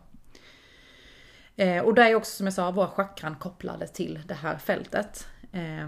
Eh, 1.57 1.83
och 1.83 1.93
där 1.93 2.05
är 2.05 2.15
också 2.15 2.31
som 2.31 2.45
jag 2.45 2.53
sa 2.53 2.71
våra 2.71 2.87
chakran 2.87 3.35
kopplade 3.35 3.87
till 3.87 4.19
det 4.27 4.33
här 4.33 4.57
fältet. 4.57 5.27
Eh, 5.51 5.87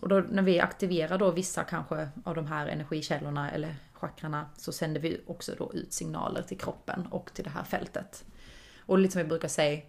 och 0.00 0.08
då 0.08 0.20
när 0.20 0.42
vi 0.42 0.60
aktiverar 0.60 1.18
då 1.18 1.30
vissa 1.30 1.64
kanske 1.64 2.08
av 2.24 2.34
de 2.34 2.46
här 2.46 2.66
energikällorna 2.66 3.50
eller 3.50 3.74
chakrarna 3.92 4.46
så 4.56 4.72
sänder 4.72 5.00
vi 5.00 5.20
också 5.26 5.52
då 5.58 5.72
ut 5.74 5.92
signaler 5.92 6.42
till 6.42 6.58
kroppen 6.58 7.06
och 7.06 7.30
till 7.34 7.44
det 7.44 7.50
här 7.50 7.64
fältet. 7.64 8.24
Och 8.78 8.98
lite 8.98 9.12
som 9.12 9.18
jag 9.18 9.28
brukar 9.28 9.48
säga, 9.48 9.82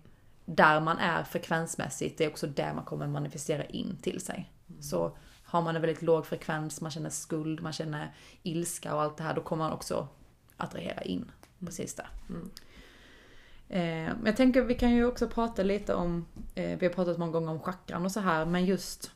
där 0.45 0.79
man 0.79 0.97
är 0.97 1.23
frekvensmässigt, 1.23 2.17
det 2.17 2.25
är 2.25 2.29
också 2.29 2.47
där 2.47 2.73
man 2.73 2.85
kommer 2.85 3.07
manifestera 3.07 3.65
in 3.65 3.97
till 4.01 4.21
sig. 4.21 4.51
Så 4.81 5.17
har 5.43 5.61
man 5.61 5.75
en 5.75 5.81
väldigt 5.81 6.01
låg 6.01 6.25
frekvens, 6.25 6.81
man 6.81 6.91
känner 6.91 7.09
skuld, 7.09 7.61
man 7.61 7.73
känner 7.73 8.13
ilska 8.43 8.95
och 8.95 9.01
allt 9.01 9.17
det 9.17 9.23
här, 9.23 9.33
då 9.33 9.41
kommer 9.41 9.63
man 9.63 9.73
också 9.73 10.07
attrahera 10.57 11.01
in 11.01 11.31
precis 11.59 11.95
där. 11.95 12.09
Mm. 12.29 12.49
Eh, 13.69 14.11
jag 14.25 14.37
tänker 14.37 14.61
vi 14.61 14.75
kan 14.75 14.91
ju 14.91 15.05
också 15.05 15.27
prata 15.27 15.63
lite 15.63 15.93
om, 15.93 16.25
eh, 16.55 16.79
vi 16.79 16.85
har 16.85 16.93
pratat 16.93 17.17
många 17.17 17.31
gånger 17.31 17.51
om 17.51 17.59
chakran 17.59 18.05
och 18.05 18.11
så 18.11 18.19
här, 18.19 18.45
men 18.45 18.65
just 18.65 19.11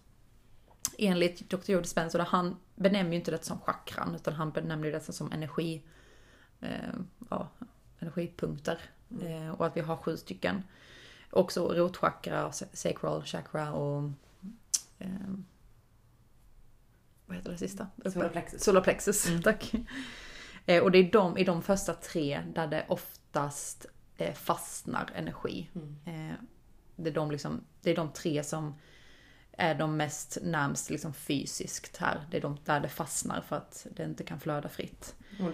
enligt 0.97 1.49
Dr. 1.49 1.71
Joe 1.71 1.81
Dispenza, 1.81 2.23
han 2.23 2.55
benämner 2.75 3.11
ju 3.11 3.17
inte 3.17 3.31
det 3.31 3.45
som 3.45 3.59
chakran, 3.59 4.15
utan 4.15 4.33
han 4.33 4.51
benämner 4.51 4.91
det 4.91 5.01
som 5.01 5.31
energi, 5.31 5.83
eh, 6.61 6.69
ja, 7.29 7.49
energipunkter. 7.99 8.79
Eh, 9.21 9.49
och 9.49 9.65
att 9.65 9.77
vi 9.77 9.81
har 9.81 9.97
sju 9.97 10.17
stycken. 10.17 10.63
Också 11.31 11.73
rotchakra, 11.73 12.51
sacral 12.51 13.23
chakra 13.23 13.73
och 13.73 14.09
eh, 14.99 15.09
vad 17.25 17.37
heter 17.37 17.51
det 17.51 17.57
sista? 17.57 17.87
Solarplexus. 18.05 18.63
Solarplexus, 18.63 19.27
tack. 19.43 19.73
Eh, 20.65 20.83
och 20.83 20.91
det 20.91 20.97
är 20.97 21.11
de, 21.11 21.37
i 21.37 21.43
de 21.43 21.61
första 21.61 21.93
tre 21.93 22.41
där 22.55 22.67
det 22.67 22.85
oftast 22.87 23.85
fastnar 24.33 25.09
energi. 25.15 25.69
Mm. 25.75 25.95
Eh, 26.05 26.35
det, 26.95 27.09
är 27.09 27.13
de 27.13 27.31
liksom, 27.31 27.63
det 27.81 27.91
är 27.91 27.95
de 27.95 28.11
tre 28.11 28.43
som 28.43 28.75
är 29.51 29.75
de 29.75 29.97
mest 29.97 30.37
närmst 30.43 30.89
liksom 30.89 31.13
fysiskt 31.13 31.97
här. 31.97 32.27
Det 32.31 32.37
är 32.37 32.41
de 32.41 32.57
där 32.65 32.79
det 32.79 32.89
fastnar 32.89 33.41
för 33.41 33.55
att 33.55 33.87
det 33.95 34.03
inte 34.03 34.23
kan 34.23 34.39
flöda 34.39 34.69
fritt. 34.69 35.15
Mm. 35.39 35.53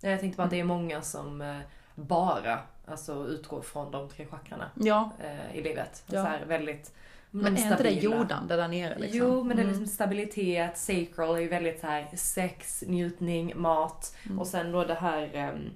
Jag 0.00 0.20
tänkte 0.20 0.36
bara 0.36 0.44
att 0.44 0.50
det 0.50 0.60
är 0.60 0.64
många 0.64 1.02
som 1.02 1.40
eh, 1.40 1.58
bara 1.94 2.60
alltså, 2.86 3.26
utgår 3.26 3.62
från 3.62 3.90
de 3.90 4.08
tre 4.08 4.26
chakrarna 4.26 4.70
Ja, 4.74 5.10
eh, 5.20 5.56
i 5.56 5.62
livet. 5.62 6.04
Ja. 6.06 6.22
Så 6.22 6.28
här, 6.28 6.44
väldigt 6.44 6.94
men 7.30 7.54
de 7.54 7.62
är 7.62 7.70
inte 7.70 7.82
det 7.82 7.90
jordande 7.90 8.56
där 8.56 8.68
nere 8.68 8.98
liksom? 8.98 9.18
Jo, 9.18 9.44
men 9.44 9.56
det 9.56 9.62
är 9.62 9.64
Mm. 9.64 9.78
liksom 9.78 9.94
stabilitet, 9.94 10.78
sacral 10.78 11.36
är 11.36 11.40
ju 11.40 11.48
väldigt 11.48 11.80
så 11.80 11.86
här 11.86 12.08
sex, 12.16 12.84
njutning, 12.86 13.52
mat 13.56 14.16
Mm. 14.26 14.38
och 14.38 14.46
sen 14.46 14.72
då 14.72 14.84
det 14.84 14.94
här 14.94 15.50
um, 15.54 15.70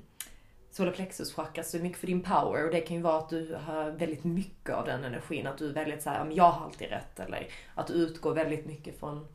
solarplexus 0.70 1.34
chakra 1.34 1.64
så 1.64 1.78
mycket 1.78 1.98
för 1.98 2.06
din 2.06 2.22
power 2.22 2.64
och 2.64 2.70
det 2.70 2.80
kan 2.80 2.96
ju 2.96 3.02
vara 3.02 3.18
att 3.18 3.28
du 3.28 3.54
har 3.66 3.90
väldigt 3.90 4.24
mycket 4.24 4.74
av 4.74 4.84
den 4.84 5.04
energin, 5.04 5.46
att 5.46 5.58
du 5.58 5.68
är 5.68 5.72
väldigt 5.74 6.02
så 6.02 6.10
här, 6.10 6.18
"Ja, 6.18 6.24
men 6.24 6.34
jag 6.36 6.50
har 6.50 6.64
alltid 6.66 6.88
rätt 6.88 7.20
eller 7.20 7.48
att 7.74 7.86
du 7.86 7.92
utgår 7.92 8.34
väldigt 8.34 8.66
mycket 8.66 9.00
från 9.00 9.26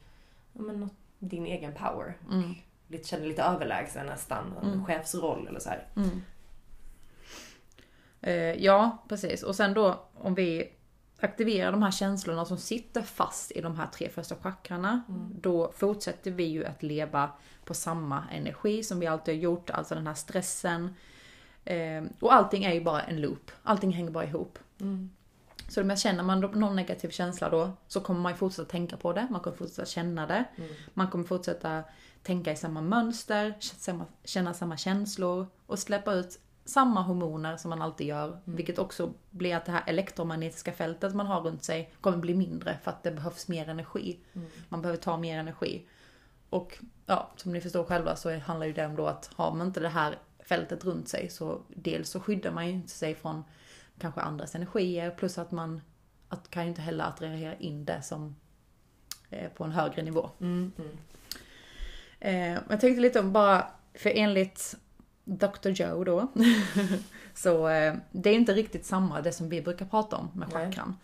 men, 0.54 0.90
din 1.20 1.46
egen 1.46 1.74
power. 1.74 2.18
Mm. 2.32 2.54
Lite, 2.88 3.08
känner 3.08 3.26
lite 3.28 3.44
överlägsen 3.44 4.06
nästan, 4.06 4.54
en 4.62 4.68
Mm. 4.68 4.86
chefsroll 4.86 5.48
eller 5.48 5.60
så 5.60 5.70
här. 5.70 5.88
Mm. 5.96 6.22
Eh, 8.22 8.64
ja, 8.66 8.98
precis. 9.10 9.44
Och 9.44 9.56
sen 9.56 9.74
då 9.74 10.00
om 10.14 10.36
vi 10.36 10.70
aktiverar 11.20 11.72
de 11.72 11.84
här 11.84 11.92
känslorna 11.92 12.46
som 12.46 12.58
sitter 12.58 13.02
fast 13.02 13.52
i 13.52 13.62
de 13.62 13.76
här 13.78 13.88
tre 13.88 14.10
första 14.10 14.36
chakrarna, 14.36 15.02
då 15.42 15.72
fortsätter 15.72 16.32
vi 16.32 16.44
ju 16.44 16.66
att 16.66 16.84
leva 16.84 17.30
på 17.66 17.74
samma 17.74 18.24
energi 18.32 18.84
som 18.84 19.00
vi 19.00 19.08
alltid 19.08 19.36
har 19.36 19.42
gjort, 19.42 19.70
alltså 19.70 19.96
den 19.96 20.08
här 20.08 20.14
stressen. 20.14 20.96
Eh, 21.66 22.04
och 22.20 22.34
allting 22.34 22.64
är 22.64 22.74
ju 22.74 22.84
bara 22.84 23.02
en 23.02 23.22
loop. 23.22 23.52
Allting 23.64 23.92
hänger 23.92 24.12
bara 24.12 24.26
ihop. 24.26 24.60
Mm. 24.82 25.10
Så 25.70 25.82
om 25.82 25.90
jag 25.90 26.00
känner 26.00 26.24
man 26.24 26.40
någon 26.40 26.76
negativ 26.76 27.10
känsla 27.10 27.50
då, 27.50 27.72
så 27.88 28.02
kommer 28.02 28.20
man 28.20 28.32
ju 28.32 28.38
fortsätta 28.38 28.70
tänka 28.70 28.98
på 28.98 29.14
det, 29.14 29.28
man 29.32 29.42
kommer 29.42 29.58
fortsätta 29.58 29.86
känna 29.86 30.28
det. 30.28 30.46
Mm. 30.56 30.70
Man 30.94 31.08
kommer 31.08 31.26
fortsätta 31.26 31.84
tänka 32.24 32.52
i 32.52 32.56
samma 32.56 32.82
mönster, 32.82 33.56
känna 34.24 34.54
samma 34.54 34.78
känslor 34.78 35.48
och 35.66 35.80
släppa 35.80 36.14
ut 36.14 36.40
samma 36.66 37.02
hormoner 37.02 37.58
som 37.58 37.70
man 37.70 37.82
alltid 37.82 38.08
gör. 38.08 38.40
Vilket 38.44 38.80
också 38.80 39.14
blir 39.30 39.56
att 39.56 39.66
det 39.66 39.72
här 39.72 39.84
elektromagnetiska 39.88 40.72
fältet 40.72 41.16
man 41.16 41.26
har 41.26 41.42
runt 41.42 41.64
sig 41.64 41.94
kommer 42.02 42.18
bli 42.18 42.36
mindre 42.36 42.78
för 42.84 42.92
att 42.92 43.04
det 43.04 43.12
behövs 43.12 43.48
mer 43.48 43.70
energi. 43.70 44.20
Man 44.70 44.82
behöver 44.82 45.02
ta 45.02 45.18
mer 45.18 45.40
energi. 45.40 45.88
Och 46.50 46.78
ja, 47.06 47.30
som 47.36 47.54
ni 47.54 47.62
förstår 47.62 47.84
själva 47.84 48.16
så 48.16 48.40
handlar 48.40 48.68
ju 48.68 48.74
det 48.74 48.86
om 48.86 48.96
då 48.96 49.08
att 49.08 49.30
har 49.36 49.52
man 49.52 49.68
inte 49.68 49.80
det 49.80 49.90
här 49.90 50.18
fältet 50.46 50.86
runt 50.86 51.10
sig 51.10 51.30
så 51.30 51.62
dels 51.70 52.10
så 52.10 52.20
skyddar 52.20 52.52
man 52.52 52.68
ju 52.68 52.74
inte 52.74 52.90
sig 52.90 53.16
från 53.16 53.44
kanske 54.00 54.22
andras 54.22 54.56
energier 54.56 55.12
plus 55.12 55.38
att 55.38 55.52
man 55.52 55.82
att, 56.30 56.50
kan 56.50 56.64
ju 56.64 56.70
inte 56.70 56.82
heller 56.82 57.04
attrahera 57.04 57.56
in 57.56 57.86
det 57.86 58.02
som 58.02 58.36
eh, 59.30 59.50
på 59.52 59.64
en 59.64 59.72
högre 59.72 60.02
nivå. 60.02 60.30
Mm. 60.40 60.72
Mm. 60.78 60.98
Eh, 62.20 62.62
jag 62.70 62.82
tänkte 62.82 63.02
lite 63.02 63.20
om 63.20 63.34
bara, 63.34 63.68
för 63.94 64.12
enligt 64.16 64.76
Dr. 65.24 65.70
Joe 65.70 66.04
då, 66.04 66.32
så 67.34 67.68
eh, 67.68 67.96
det 68.12 68.30
är 68.30 68.34
inte 68.34 68.54
riktigt 68.54 68.86
samma 68.86 69.22
det 69.22 69.32
som 69.32 69.50
vi 69.50 69.62
brukar 69.62 69.86
prata 69.86 70.16
om 70.16 70.30
med 70.34 70.54
chakran. 70.54 70.96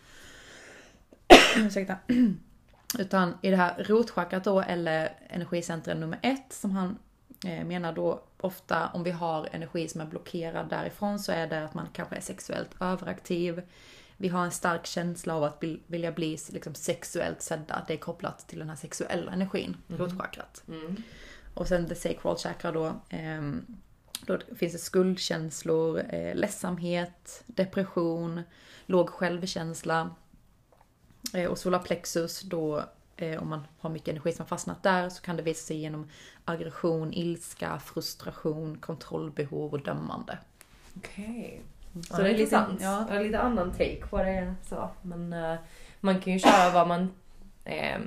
Ursäkta. 1.57 1.95
Utan 2.99 3.33
i 3.41 3.49
det 3.49 3.55
här 3.55 3.83
rotchakrat 3.83 4.43
då, 4.43 4.61
eller 4.61 5.13
energicentrum 5.29 5.99
nummer 5.99 6.19
ett, 6.21 6.53
som 6.53 6.71
han 6.71 6.97
menar 7.43 7.93
då 7.93 8.21
ofta 8.37 8.89
om 8.89 9.03
vi 9.03 9.11
har 9.11 9.49
energi 9.51 9.87
som 9.87 10.01
är 10.01 10.05
blockerad 10.05 10.69
därifrån 10.69 11.19
så 11.19 11.31
är 11.31 11.47
det 11.47 11.65
att 11.65 11.73
man 11.73 11.87
kanske 11.93 12.15
är 12.15 12.21
sexuellt 12.21 12.69
överaktiv. 12.79 13.61
Vi 14.17 14.27
har 14.27 14.45
en 14.45 14.51
stark 14.51 14.85
känsla 14.85 15.35
av 15.35 15.43
att 15.43 15.63
vil- 15.63 15.79
vilja 15.87 16.11
bli 16.11 16.37
liksom, 16.49 16.75
sexuellt 16.75 17.41
sedda. 17.41 17.83
Det 17.87 17.93
är 17.93 17.97
kopplat 17.97 18.47
till 18.47 18.59
den 18.59 18.69
här 18.69 18.75
sexuella 18.75 19.31
energin, 19.31 19.77
rotchakrat. 19.87 20.63
Mm. 20.67 20.95
Och 21.53 21.67
sen 21.67 21.87
the 21.87 21.95
sacral 21.95 22.37
chakra 22.37 22.71
då. 22.71 22.93
ehm, 23.09 23.65
då 24.21 24.37
finns 24.55 24.73
det 24.73 24.79
skuldkänslor, 24.79 26.03
eh, 26.09 26.35
ledsamhet, 26.35 27.43
depression, 27.45 28.41
låg 28.85 29.09
självkänsla. 29.09 30.09
Eh, 31.33 31.45
och 31.45 31.57
solarplexus 31.57 32.41
då, 32.41 32.77
eh, 32.77 32.83
om 33.41 33.49
man 33.49 33.67
har 33.79 33.89
mycket 33.89 34.07
energi 34.07 34.31
som 34.31 34.43
har 34.43 34.47
fastnat 34.47 34.83
där, 34.83 35.09
så 35.09 35.21
kan 35.21 35.35
det 35.37 35.43
visa 35.43 35.65
sig 35.67 35.77
genom 35.77 36.09
aggression, 36.45 37.13
ilska, 37.13 37.79
frustration, 37.79 38.77
kontrollbehov 38.77 39.73
och 39.73 39.83
dömande. 39.83 40.37
Okej. 40.97 41.61
Så 41.93 42.01
Så 42.15 42.17
det 42.17 42.23
det 42.23 42.29
är 42.29 42.33
är 42.33 42.37
lite- 42.37 42.65
ja. 42.79 43.05
ja. 43.09 43.19
lite 43.19 43.39
annan 43.39 43.71
take 43.71 44.07
på 44.09 44.17
det 44.17 44.55
sa. 44.61 44.91
Men 45.01 45.33
eh, 45.33 45.55
man 45.99 46.21
kan 46.21 46.33
ju 46.33 46.39
köra 46.39 46.71
vad 46.73 46.87
man, 46.87 47.11
eh, 47.65 47.99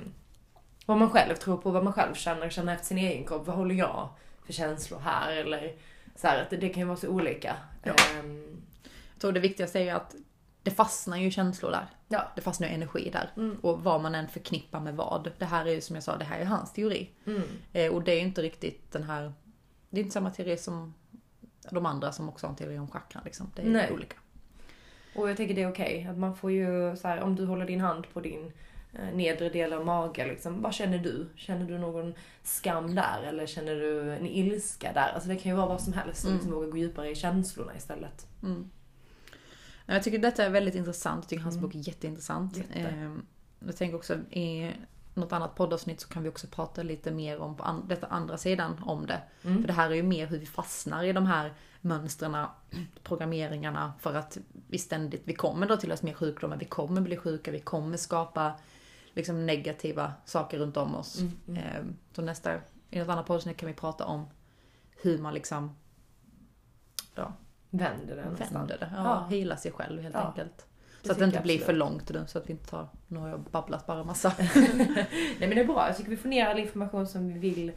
vad 0.85 0.97
man 0.97 1.09
själv 1.09 1.35
tror 1.35 1.57
på, 1.57 1.71
vad 1.71 1.83
man 1.83 1.93
själv 1.93 2.13
känner, 2.13 2.49
känna 2.49 2.73
efter 2.73 2.85
sin 2.85 2.97
egen 2.97 3.25
kropp. 3.25 3.47
Vad 3.47 3.55
håller 3.55 3.75
jag 3.75 4.09
för 4.45 4.53
känslor 4.53 4.99
här? 4.99 5.31
Eller 5.31 5.73
så 6.15 6.27
här, 6.27 6.47
det, 6.49 6.57
det 6.57 6.69
kan 6.69 6.79
ju 6.81 6.87
vara 6.87 6.97
så 6.97 7.07
olika. 7.07 7.55
Ja. 7.83 7.93
Ehm, 8.19 8.61
Jag 9.13 9.21
tror 9.21 9.31
det 9.31 9.39
viktigaste 9.39 9.79
är 9.79 9.83
ju 9.83 9.89
att 9.89 10.15
det 10.63 10.71
fastnar 10.71 11.17
ju 11.17 11.31
känslor 11.31 11.71
där. 11.71 11.87
ja. 12.07 12.31
Det 12.35 12.41
fastnar 12.41 12.67
ju 12.67 12.73
energi 12.73 13.09
där. 13.13 13.31
Mm. 13.37 13.57
Och 13.61 13.83
vad 13.83 14.01
man 14.01 14.15
än 14.15 14.27
förknippar 14.27 14.79
med 14.79 14.95
vad. 14.95 15.31
Det 15.37 15.45
här 15.45 15.65
är 15.65 15.71
ju 15.71 15.81
som 15.81 15.95
jag 15.95 16.03
sa, 16.03 16.17
det 16.17 16.25
här 16.25 16.39
är 16.39 16.45
hans 16.45 16.73
teori. 16.73 17.09
Mm. 17.25 17.41
Eh, 17.73 17.91
och 17.91 18.03
det 18.03 18.11
är 18.11 18.15
ju 18.15 18.21
inte 18.21 18.41
riktigt 18.41 18.91
den 18.91 19.03
här... 19.03 19.33
Det 19.89 19.99
är 19.99 20.01
inte 20.03 20.13
samma 20.13 20.29
teori 20.29 20.57
som 20.57 20.93
de 21.69 21.85
andra 21.85 22.11
som 22.11 22.29
också 22.29 22.45
har 22.47 22.51
en 22.51 22.55
teori 22.55 22.79
om 22.79 22.87
chakran 22.87 23.23
liksom. 23.25 23.51
Det 23.55 23.61
är 23.61 23.65
Nej. 23.69 23.91
olika. 23.93 24.17
Och 25.15 25.29
jag 25.29 25.37
tänker 25.37 25.55
det 25.55 25.61
är 25.61 25.71
okej. 25.71 26.07
Att 26.11 26.17
man 26.17 26.35
får 26.35 26.51
ju 26.51 26.95
så 26.95 27.07
här, 27.07 27.21
om 27.21 27.35
du 27.35 27.45
håller 27.45 27.65
din 27.65 27.81
hand 27.81 28.05
på 28.13 28.19
din 28.19 28.51
eh, 28.93 29.15
nedre 29.15 29.49
del 29.49 29.73
av 29.73 29.85
magen 29.85 30.27
liksom. 30.27 30.61
Vad 30.61 30.73
känner 30.73 30.97
du? 30.97 31.29
Känner 31.35 31.65
du 31.65 31.77
någon 31.77 32.13
skam 32.43 32.95
där? 32.95 33.23
Eller 33.23 33.45
känner 33.45 33.75
du 33.75 34.13
en 34.13 34.27
ilska 34.27 34.93
där? 34.93 35.11
Alltså 35.13 35.29
det 35.29 35.35
kan 35.35 35.51
ju 35.51 35.55
vara 35.55 35.67
vad 35.67 35.81
som 35.81 35.93
helst. 35.93 36.23
Mm. 36.23 36.35
Liksom 36.35 36.53
våga 36.53 36.67
gå 36.67 36.77
djupare 36.77 37.09
i 37.09 37.15
känslorna 37.15 37.75
istället. 37.75 38.27
Mm. 38.43 38.69
Ja, 39.85 39.93
Jag 39.93 40.03
tycker 40.03 40.19
detta 40.19 40.45
är 40.45 40.49
väldigt 40.49 40.75
intressant. 40.75 41.23
Jag 41.23 41.29
tycker 41.29 41.43
hans 41.43 41.55
Mm. 41.55 41.65
bok 41.67 41.75
är 41.75 41.87
jätteintressant. 41.87 42.57
Jätte. 42.57 42.73
Ehm, 42.79 43.25
Jag 43.65 43.77
tänker 43.77 43.95
också 43.97 44.13
i 44.29 44.71
något 45.13 45.31
annat 45.33 45.55
poddavsnitt 45.55 46.01
så 46.01 46.07
kan 46.07 46.23
vi 46.23 46.29
också 46.29 46.47
prata 46.47 46.83
lite 46.83 47.11
mer 47.11 47.39
om 47.39 47.55
på 47.57 47.63
an- 47.63 47.85
detta 47.87 48.07
andra 48.07 48.37
sidan 48.37 48.79
om 48.85 49.05
det. 49.05 49.21
Mm. 49.43 49.61
För 49.61 49.67
det 49.67 49.73
här 49.73 49.89
är 49.89 49.95
ju 49.95 50.03
mer 50.03 50.27
hur 50.27 50.37
vi 50.39 50.45
fastnar 50.45 51.03
i 51.03 51.13
de 51.13 51.25
här 51.25 51.53
mönstren, 51.81 52.45
programmeringarna 53.03 53.93
för 53.99 54.13
att 54.15 54.37
vi 54.67 54.77
ständigt, 54.77 55.21
vi 55.25 55.33
kommer 55.33 55.67
dra 55.67 55.77
till 55.77 55.91
oss 55.91 56.03
mer 56.03 56.13
sjukdomar, 56.13 56.57
vi 56.57 56.65
kommer 56.65 57.01
bli 57.01 57.17
sjuka, 57.17 57.51
vi 57.51 57.59
kommer 57.59 57.97
skapa 57.97 58.53
liksom 59.13 59.45
negativa 59.45 60.13
saker 60.25 60.59
runt 60.59 60.77
om 60.77 60.95
oss. 60.95 61.19
Mm, 61.19 61.31
mm. 61.47 61.63
Ehm, 61.63 61.95
Så 62.15 62.21
nästa, 62.21 62.59
i 62.89 62.99
något 62.99 63.09
annat 63.09 63.25
poddavsnitt 63.25 63.57
kan 63.57 63.67
vi 63.67 63.73
prata 63.73 64.05
om 64.05 64.25
hur 65.01 65.17
man 65.17 65.33
liksom 65.33 65.75
ja, 67.15 67.33
Vänder 67.73 68.15
det 68.15 68.29
nästan. 68.39 68.59
vänder 68.59 68.77
det. 68.79 68.89
Ja, 68.95 69.03
Ja. 69.03 69.27
Hila 69.29 69.57
sig 69.57 69.71
själv 69.71 70.01
helt 70.01 70.15
Ja, 70.15 70.21
enkelt. 70.27 70.65
det 71.01 71.07
Så 71.07 71.11
att 71.11 71.19
det 71.19 71.25
inte 71.25 71.39
blir 71.41 71.59
för 71.59 71.73
långt 71.73 72.09
nu, 72.09 72.23
så 72.27 72.37
att 72.37 72.47
vi 72.47 72.51
inte 72.51 72.69
tar, 72.69 72.87
nu 73.07 73.19
har 73.19 73.29
jag 73.29 73.39
babblat 73.39 73.85
bara 73.87 74.03
massa. 74.03 74.33
Nej 74.39 75.07
men 75.39 75.49
det 75.49 75.59
är 75.61 75.65
bra. 75.65 75.87
Jag 75.87 75.97
tycker 75.97 76.09
vi 76.09 76.17
får 76.17 76.29
ner 76.29 76.45
all 76.45 76.59
information 76.59 77.07
som 77.07 77.27
vi 77.33 77.39
vill 77.39 77.71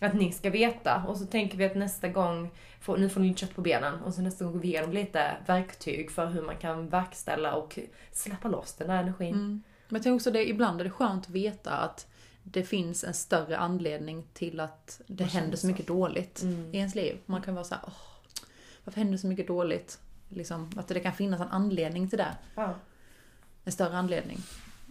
att 0.00 0.14
ni 0.14 0.32
ska 0.32 0.50
veta. 0.50 1.04
Och 1.08 1.16
så 1.16 1.26
tänker 1.26 1.58
vi 1.58 1.64
att 1.64 1.76
nästa 1.76 2.08
gång, 2.08 2.50
får, 2.80 2.96
nu 2.98 3.08
får 3.08 3.20
ni 3.20 3.28
lite 3.28 3.40
kött 3.40 3.54
på 3.54 3.60
benen, 3.60 4.00
och 4.02 4.14
så 4.14 4.22
nästa 4.22 4.44
gång 4.44 4.52
går 4.52 4.60
vi 4.60 4.68
igenom 4.68 4.92
lite 4.92 5.36
verktyg 5.46 6.10
för 6.10 6.26
hur 6.26 6.42
man 6.42 6.56
kan 6.56 6.88
verkställa 6.88 7.54
och 7.54 7.78
släppa 8.12 8.48
loss 8.48 8.74
den 8.74 8.88
där 8.88 8.96
energin. 9.02 9.34
Mm. 9.34 9.62
Men 9.88 9.96
jag 9.96 10.02
tänker 10.02 10.14
också 10.14 10.30
det, 10.30 10.48
ibland 10.48 10.80
är 10.80 10.84
det 10.84 10.90
skönt 10.90 11.24
att 11.24 11.30
veta 11.30 11.70
att 11.70 12.06
det 12.42 12.62
finns 12.62 13.04
en 13.04 13.14
större 13.14 13.58
anledning 13.58 14.26
till 14.32 14.60
att 14.60 15.00
det 15.06 15.24
Man 15.24 15.30
händer 15.30 15.56
så 15.56 15.66
mycket 15.66 15.86
dåligt 15.86 16.42
Mm. 16.42 16.74
i 16.74 16.76
ens 16.78 16.94
liv. 16.94 17.18
Man 17.26 17.42
kan 17.42 17.54
vara 17.54 17.64
så 17.64 17.74
här, 17.74 17.84
åh, 17.86 17.92
varför 18.84 19.00
händer 19.00 19.18
så 19.18 19.26
mycket 19.26 19.46
dåligt? 19.46 19.98
Liksom, 20.28 20.70
att 20.76 20.88
det 20.88 21.00
kan 21.00 21.12
finnas 21.12 21.40
en 21.40 21.48
anledning 21.48 22.08
till 22.08 22.18
det. 22.18 22.36
Ja. 22.54 22.74
En 23.64 23.72
större 23.72 23.96
anledning. 23.96 24.38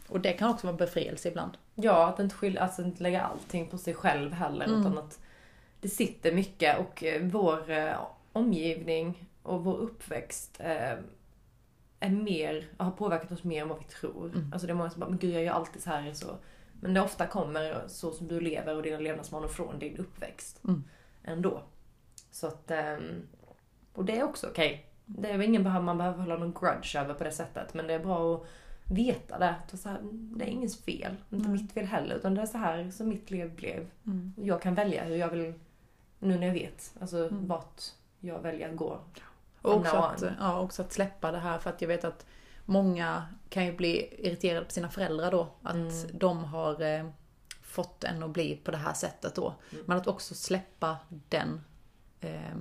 Och 0.08 0.20
det 0.20 0.34
kan 0.34 0.50
också 0.50 0.68
vara 0.68 0.78
befrielse 0.78 1.30
ibland. 1.30 1.58
Ja, 1.76 2.08
att 2.08 2.20
inte, 2.20 2.36
skilja, 2.36 2.62
alltså 2.62 2.82
inte 2.82 3.04
lägga 3.04 3.22
allting 3.22 3.68
på 3.68 3.78
sig 3.78 3.94
själv 3.94 4.32
heller. 4.32 4.66
Mm. 4.66 4.80
Utan 4.80 4.98
att 4.98 5.20
det 5.82 5.90
sitter 5.90 6.32
mycket 6.32 6.80
och 6.80 7.04
eh, 7.04 7.22
vår 7.22 7.72
eh, 7.72 7.96
omgivning 8.32 9.30
och 9.44 9.64
vår 9.64 9.78
uppväxt 9.78 10.58
eh, 10.60 10.98
är 12.00 12.10
mer, 12.10 12.68
har 12.78 12.92
påverkat 12.92 13.32
oss 13.32 13.44
mer 13.44 13.62
än 13.62 13.68
vad 13.68 13.80
vi 13.80 13.86
tror. 13.86 14.26
Mm. 14.26 14.54
Alltså 14.54 14.68
det 14.68 14.74
är 14.74 14.76
många 14.76 14.90
som 14.90 15.00
bara, 15.00 15.10
men 15.10 15.20
gud 15.20 15.34
jag 15.34 15.44
gör 15.44 15.54
alltid 15.54 15.84
så 15.84 15.90
här. 15.90 16.14
Så. 16.14 16.38
Men 16.82 16.94
det 16.94 17.02
ofta 17.02 17.28
kommer 17.28 17.84
så 17.88 18.12
som 18.12 18.28
du 18.28 18.40
lever 18.40 18.76
och 18.76 18.84
dina 18.84 19.00
levnadsvanor 19.00 19.48
från 19.48 19.80
din 19.80 19.98
uppväxt. 19.98 20.62
Mm. 20.64 20.84
Ändå. 21.24 21.64
Så 22.32 22.48
att, 22.48 22.72
ehm, 22.72 23.28
och 23.94 24.06
det 24.06 24.18
är 24.20 24.24
också 24.24 24.48
okej. 24.48 24.86
Det 25.06 25.30
är 25.32 25.42
ingen 25.42 25.64
behöver, 25.64 25.86
man 25.86 25.98
behöver 25.98 26.20
hålla 26.20 26.38
någon 26.38 26.54
grudge 26.54 26.96
över 26.96 27.14
på 27.14 27.24
det 27.24 27.32
sättet. 27.32 27.74
Men 27.74 27.88
det 27.88 27.94
är 27.94 28.00
bra 28.00 28.36
att 28.36 28.46
veta 28.86 29.40
det. 29.40 29.50
Att 29.50 29.80
så 29.80 29.90
här, 29.90 30.00
det 30.12 30.46
är 30.46 30.50
ingens 30.50 30.78
fel. 30.84 31.16
Inte 31.30 31.46
Mm. 31.50 31.52
mitt 31.52 31.72
fel 31.74 31.86
heller. 31.86 32.16
Utan 32.16 32.36
det 32.36 32.42
är 32.42 32.46
så 32.46 32.58
här 32.58 32.92
som 32.92 33.10
mitt 33.10 33.32
liv 33.32 33.56
blev. 33.56 33.88
Mm. 34.06 34.34
Jag 34.38 34.62
kan 34.62 34.76
välja 34.76 35.04
hur 35.04 35.16
jag 35.16 35.30
vill, 35.30 35.54
nu 36.20 36.40
när 36.40 36.48
jag 36.48 36.54
vet, 36.54 36.94
alltså 37.02 37.18
Mm. 37.28 37.48
vart 37.48 37.82
jag 38.20 38.40
väljer 38.40 38.70
att 38.70 38.76
gå. 38.76 39.00
Och 39.62 39.76
också 39.76 39.96
att, 39.98 40.24
ja, 40.40 40.60
också 40.60 40.82
att 40.82 40.94
släppa 40.94 41.32
det 41.32 41.40
här 41.40 41.58
för 41.60 41.70
att 41.70 41.82
jag 41.82 41.88
vet 41.88 42.04
att 42.04 42.26
många 42.66 43.26
kan 43.50 43.66
ju 43.66 43.74
bli 43.78 44.14
irriterade 44.28 44.66
på 44.66 44.72
sina 44.72 44.90
föräldrar 44.90 45.32
då. 45.32 45.48
Att 45.62 45.76
Mm. 45.76 45.92
de 46.14 46.44
har 46.44 46.82
eh, 46.82 47.06
fått 47.62 48.04
en 48.04 48.24
att 48.24 48.30
bli 48.30 48.56
på 48.56 48.72
det 48.72 48.78
här 48.78 48.94
sättet 48.94 49.36
då. 49.36 49.54
Mm. 49.72 49.84
Men 49.88 49.98
att 49.98 50.08
också 50.08 50.36
släppa 50.36 50.98
den. 51.30 51.62
Eh, 52.20 52.56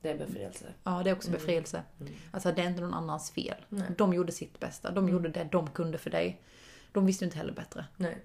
Det 0.00 0.10
är 0.10 0.18
befrielse. 0.18 0.66
ja, 0.84 1.02
det 1.04 1.10
är 1.10 1.14
också 1.14 1.28
Mm. 1.28 1.40
befrielse. 1.40 1.82
Mm. 2.00 2.12
Alltså 2.30 2.52
det 2.52 2.62
är 2.62 2.66
inte 2.68 2.80
någon 2.80 2.94
annans 2.94 3.30
fel. 3.30 3.56
Nej. 3.68 3.86
De 3.98 4.12
gjorde 4.14 4.32
sitt 4.32 4.60
bästa. 4.60 4.90
De 4.90 4.98
Mm. 4.98 5.12
gjorde 5.12 5.28
det 5.28 5.48
de 5.52 5.70
kunde 5.70 5.98
för 5.98 6.10
dig. 6.10 6.42
De 6.92 7.06
visste 7.06 7.24
inte 7.24 7.36
heller 7.36 7.52
bättre. 7.52 7.84
Nej. 7.96 8.18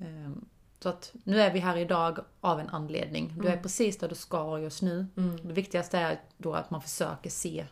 Ehm, 0.00 0.44
Så 0.80 0.88
att 0.88 1.12
nu 1.24 1.40
är 1.40 1.52
vi 1.52 1.58
här 1.58 1.76
idag 1.76 2.18
av 2.40 2.60
en 2.60 2.68
anledning. 2.68 3.32
Du 3.38 3.46
är 3.48 3.52
Mm. 3.52 3.62
precis 3.62 3.98
där 3.98 4.08
du 4.08 4.14
ska 4.14 4.44
vara 4.44 4.60
just 4.60 4.82
nu. 4.82 5.06
Mm. 5.16 5.36
Det 5.48 5.52
viktigaste 5.52 5.98
är 5.98 6.20
då 6.36 6.54
att 6.54 6.70
man 6.70 6.82
försöker 6.82 7.30
se 7.30 7.66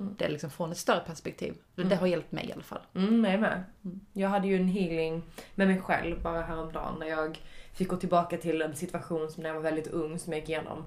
Mm. 0.00 0.14
det 0.18 0.28
liksom 0.28 0.50
från 0.50 0.72
ett 0.72 0.78
större 0.78 1.00
perspektiv. 1.00 1.54
Det 1.74 1.96
har 1.96 2.06
hjälpt 2.06 2.32
mig 2.32 2.48
i 2.48 2.52
alla 2.52 2.62
fall. 2.62 2.80
Mm, 2.94 3.24
jag 3.24 3.34
är 3.34 3.38
med. 3.38 3.64
Jag 4.12 4.28
hade 4.28 4.48
ju 4.48 4.56
en 4.56 4.68
healing 4.68 5.22
med 5.54 5.68
mig 5.68 5.80
själv 5.80 6.22
bara 6.22 6.42
häromdagen 6.42 6.94
när 7.00 7.06
jag 7.06 7.40
fick 7.72 7.88
gå 7.88 7.96
tillbaka 7.96 8.36
till 8.36 8.62
en 8.62 8.76
situation 8.76 9.30
som 9.30 9.42
när 9.42 9.50
jag 9.50 9.54
var 9.54 9.62
väldigt 9.62 9.86
ung 9.86 10.18
som 10.18 10.32
jag 10.32 10.40
gick 10.40 10.48
igenom. 10.48 10.84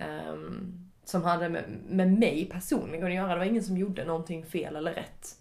Ehm, 0.00 0.90
som 1.04 1.22
hade 1.22 1.48
med, 1.48 1.64
med 1.88 2.12
mig 2.12 2.48
personligen 2.52 3.06
att 3.06 3.14
göra. 3.14 3.32
Det 3.32 3.38
var 3.38 3.44
ingen 3.44 3.64
som 3.64 3.76
gjorde 3.76 4.04
någonting 4.04 4.46
fel 4.46 4.76
eller 4.76 4.94
rätt. 4.94 5.36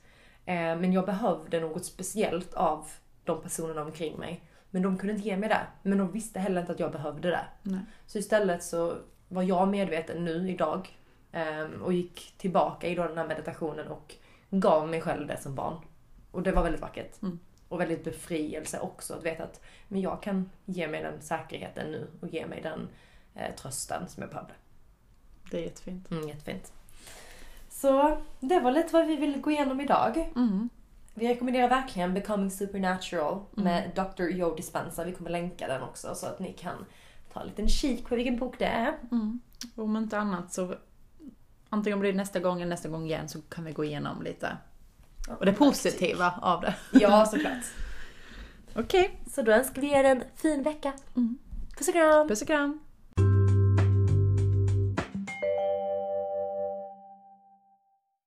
Eh, 0.45 0.55
men 0.55 0.93
jag 0.93 1.05
behövde 1.05 1.59
något 1.59 1.85
speciellt 1.85 2.53
av 2.53 2.87
de 3.23 3.41
personerna 3.41 3.81
omkring 3.81 4.17
mig. 4.17 4.43
Men 4.69 4.81
de 4.81 4.97
kunde 4.97 5.13
inte 5.13 5.27
ge 5.27 5.37
mig 5.37 5.49
det. 5.49 5.61
Men 5.81 5.97
de 5.97 6.11
visste 6.11 6.39
heller 6.39 6.61
inte 6.61 6.71
att 6.71 6.79
jag 6.79 6.91
behövde 6.91 7.29
det. 7.29 7.45
Nej. 7.61 7.79
Så 8.05 8.17
istället 8.17 8.63
så 8.63 8.97
var 9.27 9.43
jag 9.43 9.67
medveten 9.67 10.25
nu 10.25 10.49
idag 10.49 10.97
ehm, 11.31 11.81
och 11.81 11.93
gick 11.93 12.33
tillbaka 12.37 12.87
i 12.87 12.95
då 12.95 13.07
den 13.07 13.17
här 13.17 13.27
meditationen 13.27 13.87
och 13.87 14.15
gav 14.49 14.89
mig 14.89 15.01
själv 15.01 15.27
det 15.27 15.37
som 15.37 15.55
barn. 15.55 15.77
Och 16.31 16.43
det 16.43 16.51
var 16.51 16.63
väldigt 16.63 16.81
vackert. 16.81 17.21
Mm. 17.21 17.39
Och 17.69 17.79
väldigt 17.79 18.03
befrielse 18.03 18.79
också 18.79 19.13
att 19.13 19.25
veta 19.25 19.43
att 19.43 19.61
men 19.87 20.01
jag 20.01 20.21
kan 20.23 20.49
ge 20.65 20.87
mig 20.87 21.03
den 21.03 21.21
säkerheten 21.21 21.91
nu 21.91 22.07
och 22.21 22.27
ge 22.27 22.47
mig 22.47 22.61
den 22.61 22.87
eh, 23.35 23.55
trösten 23.55 24.07
som 24.09 24.21
jag 24.21 24.29
behövde. 24.29 24.53
Det 25.51 25.57
är 25.57 25.61
jättefint. 25.61 26.11
Mm, 26.11 26.27
jättefint. 26.27 26.73
Så 27.69 28.21
det 28.39 28.59
var 28.59 28.71
lite 28.71 28.93
vad 28.93 29.07
vi 29.07 29.15
ville 29.15 29.37
gå 29.37 29.51
igenom 29.51 29.81
idag. 29.81 30.31
Mm. 30.35 30.69
Vi 31.13 31.27
rekommenderar 31.27 31.69
verkligen 31.69 32.13
Becoming 32.13 32.51
Supernatural 32.51 33.41
med 33.51 33.83
Mm. 33.83 34.11
Dr. 34.15 34.23
Joe 34.23 34.55
Dispenza. 34.55 35.03
Vi 35.03 35.11
kommer 35.11 35.29
länka 35.29 35.67
den 35.67 35.81
också 35.81 36.15
så 36.15 36.27
att 36.27 36.39
ni 36.39 36.53
kan 36.53 36.85
ta 37.33 37.41
en 37.41 37.47
liten 37.47 37.67
kik 37.69 38.07
på 38.07 38.15
vilken 38.15 38.37
bok 38.39 38.55
det 38.59 38.65
är. 38.65 38.93
Mm. 39.11 39.39
Om 39.75 39.97
inte 39.97 40.17
annat 40.17 40.53
så 40.53 40.75
antingen 41.69 41.99
blir 41.99 42.11
det 42.11 42.17
nästa 42.17 42.39
gång 42.39 42.61
eller 42.61 42.69
nästa 42.69 42.89
gång 42.89 43.05
igen 43.05 43.29
så 43.29 43.41
kan 43.41 43.63
vi 43.65 43.71
gå 43.71 43.83
igenom 43.83 44.21
lite. 44.21 44.57
Och 45.39 45.45
det 45.45 45.53
positiva 45.53 46.33
av 46.41 46.61
det. 46.61 46.75
Ja, 46.91 47.25
såklart. 47.31 47.63
Okej. 48.75 49.19
Så 49.29 49.41
då 49.41 49.51
önskar 49.51 49.81
vi 49.81 49.91
er 49.93 50.03
en 50.03 50.23
fin 50.35 50.63
vecka. 50.63 50.93
Mm. 51.15 51.37
Puss 51.77 51.87
och 51.87 51.93
kram! 51.93 52.27
Puss 52.27 52.41
och 52.41 52.47
kram. 52.47 52.79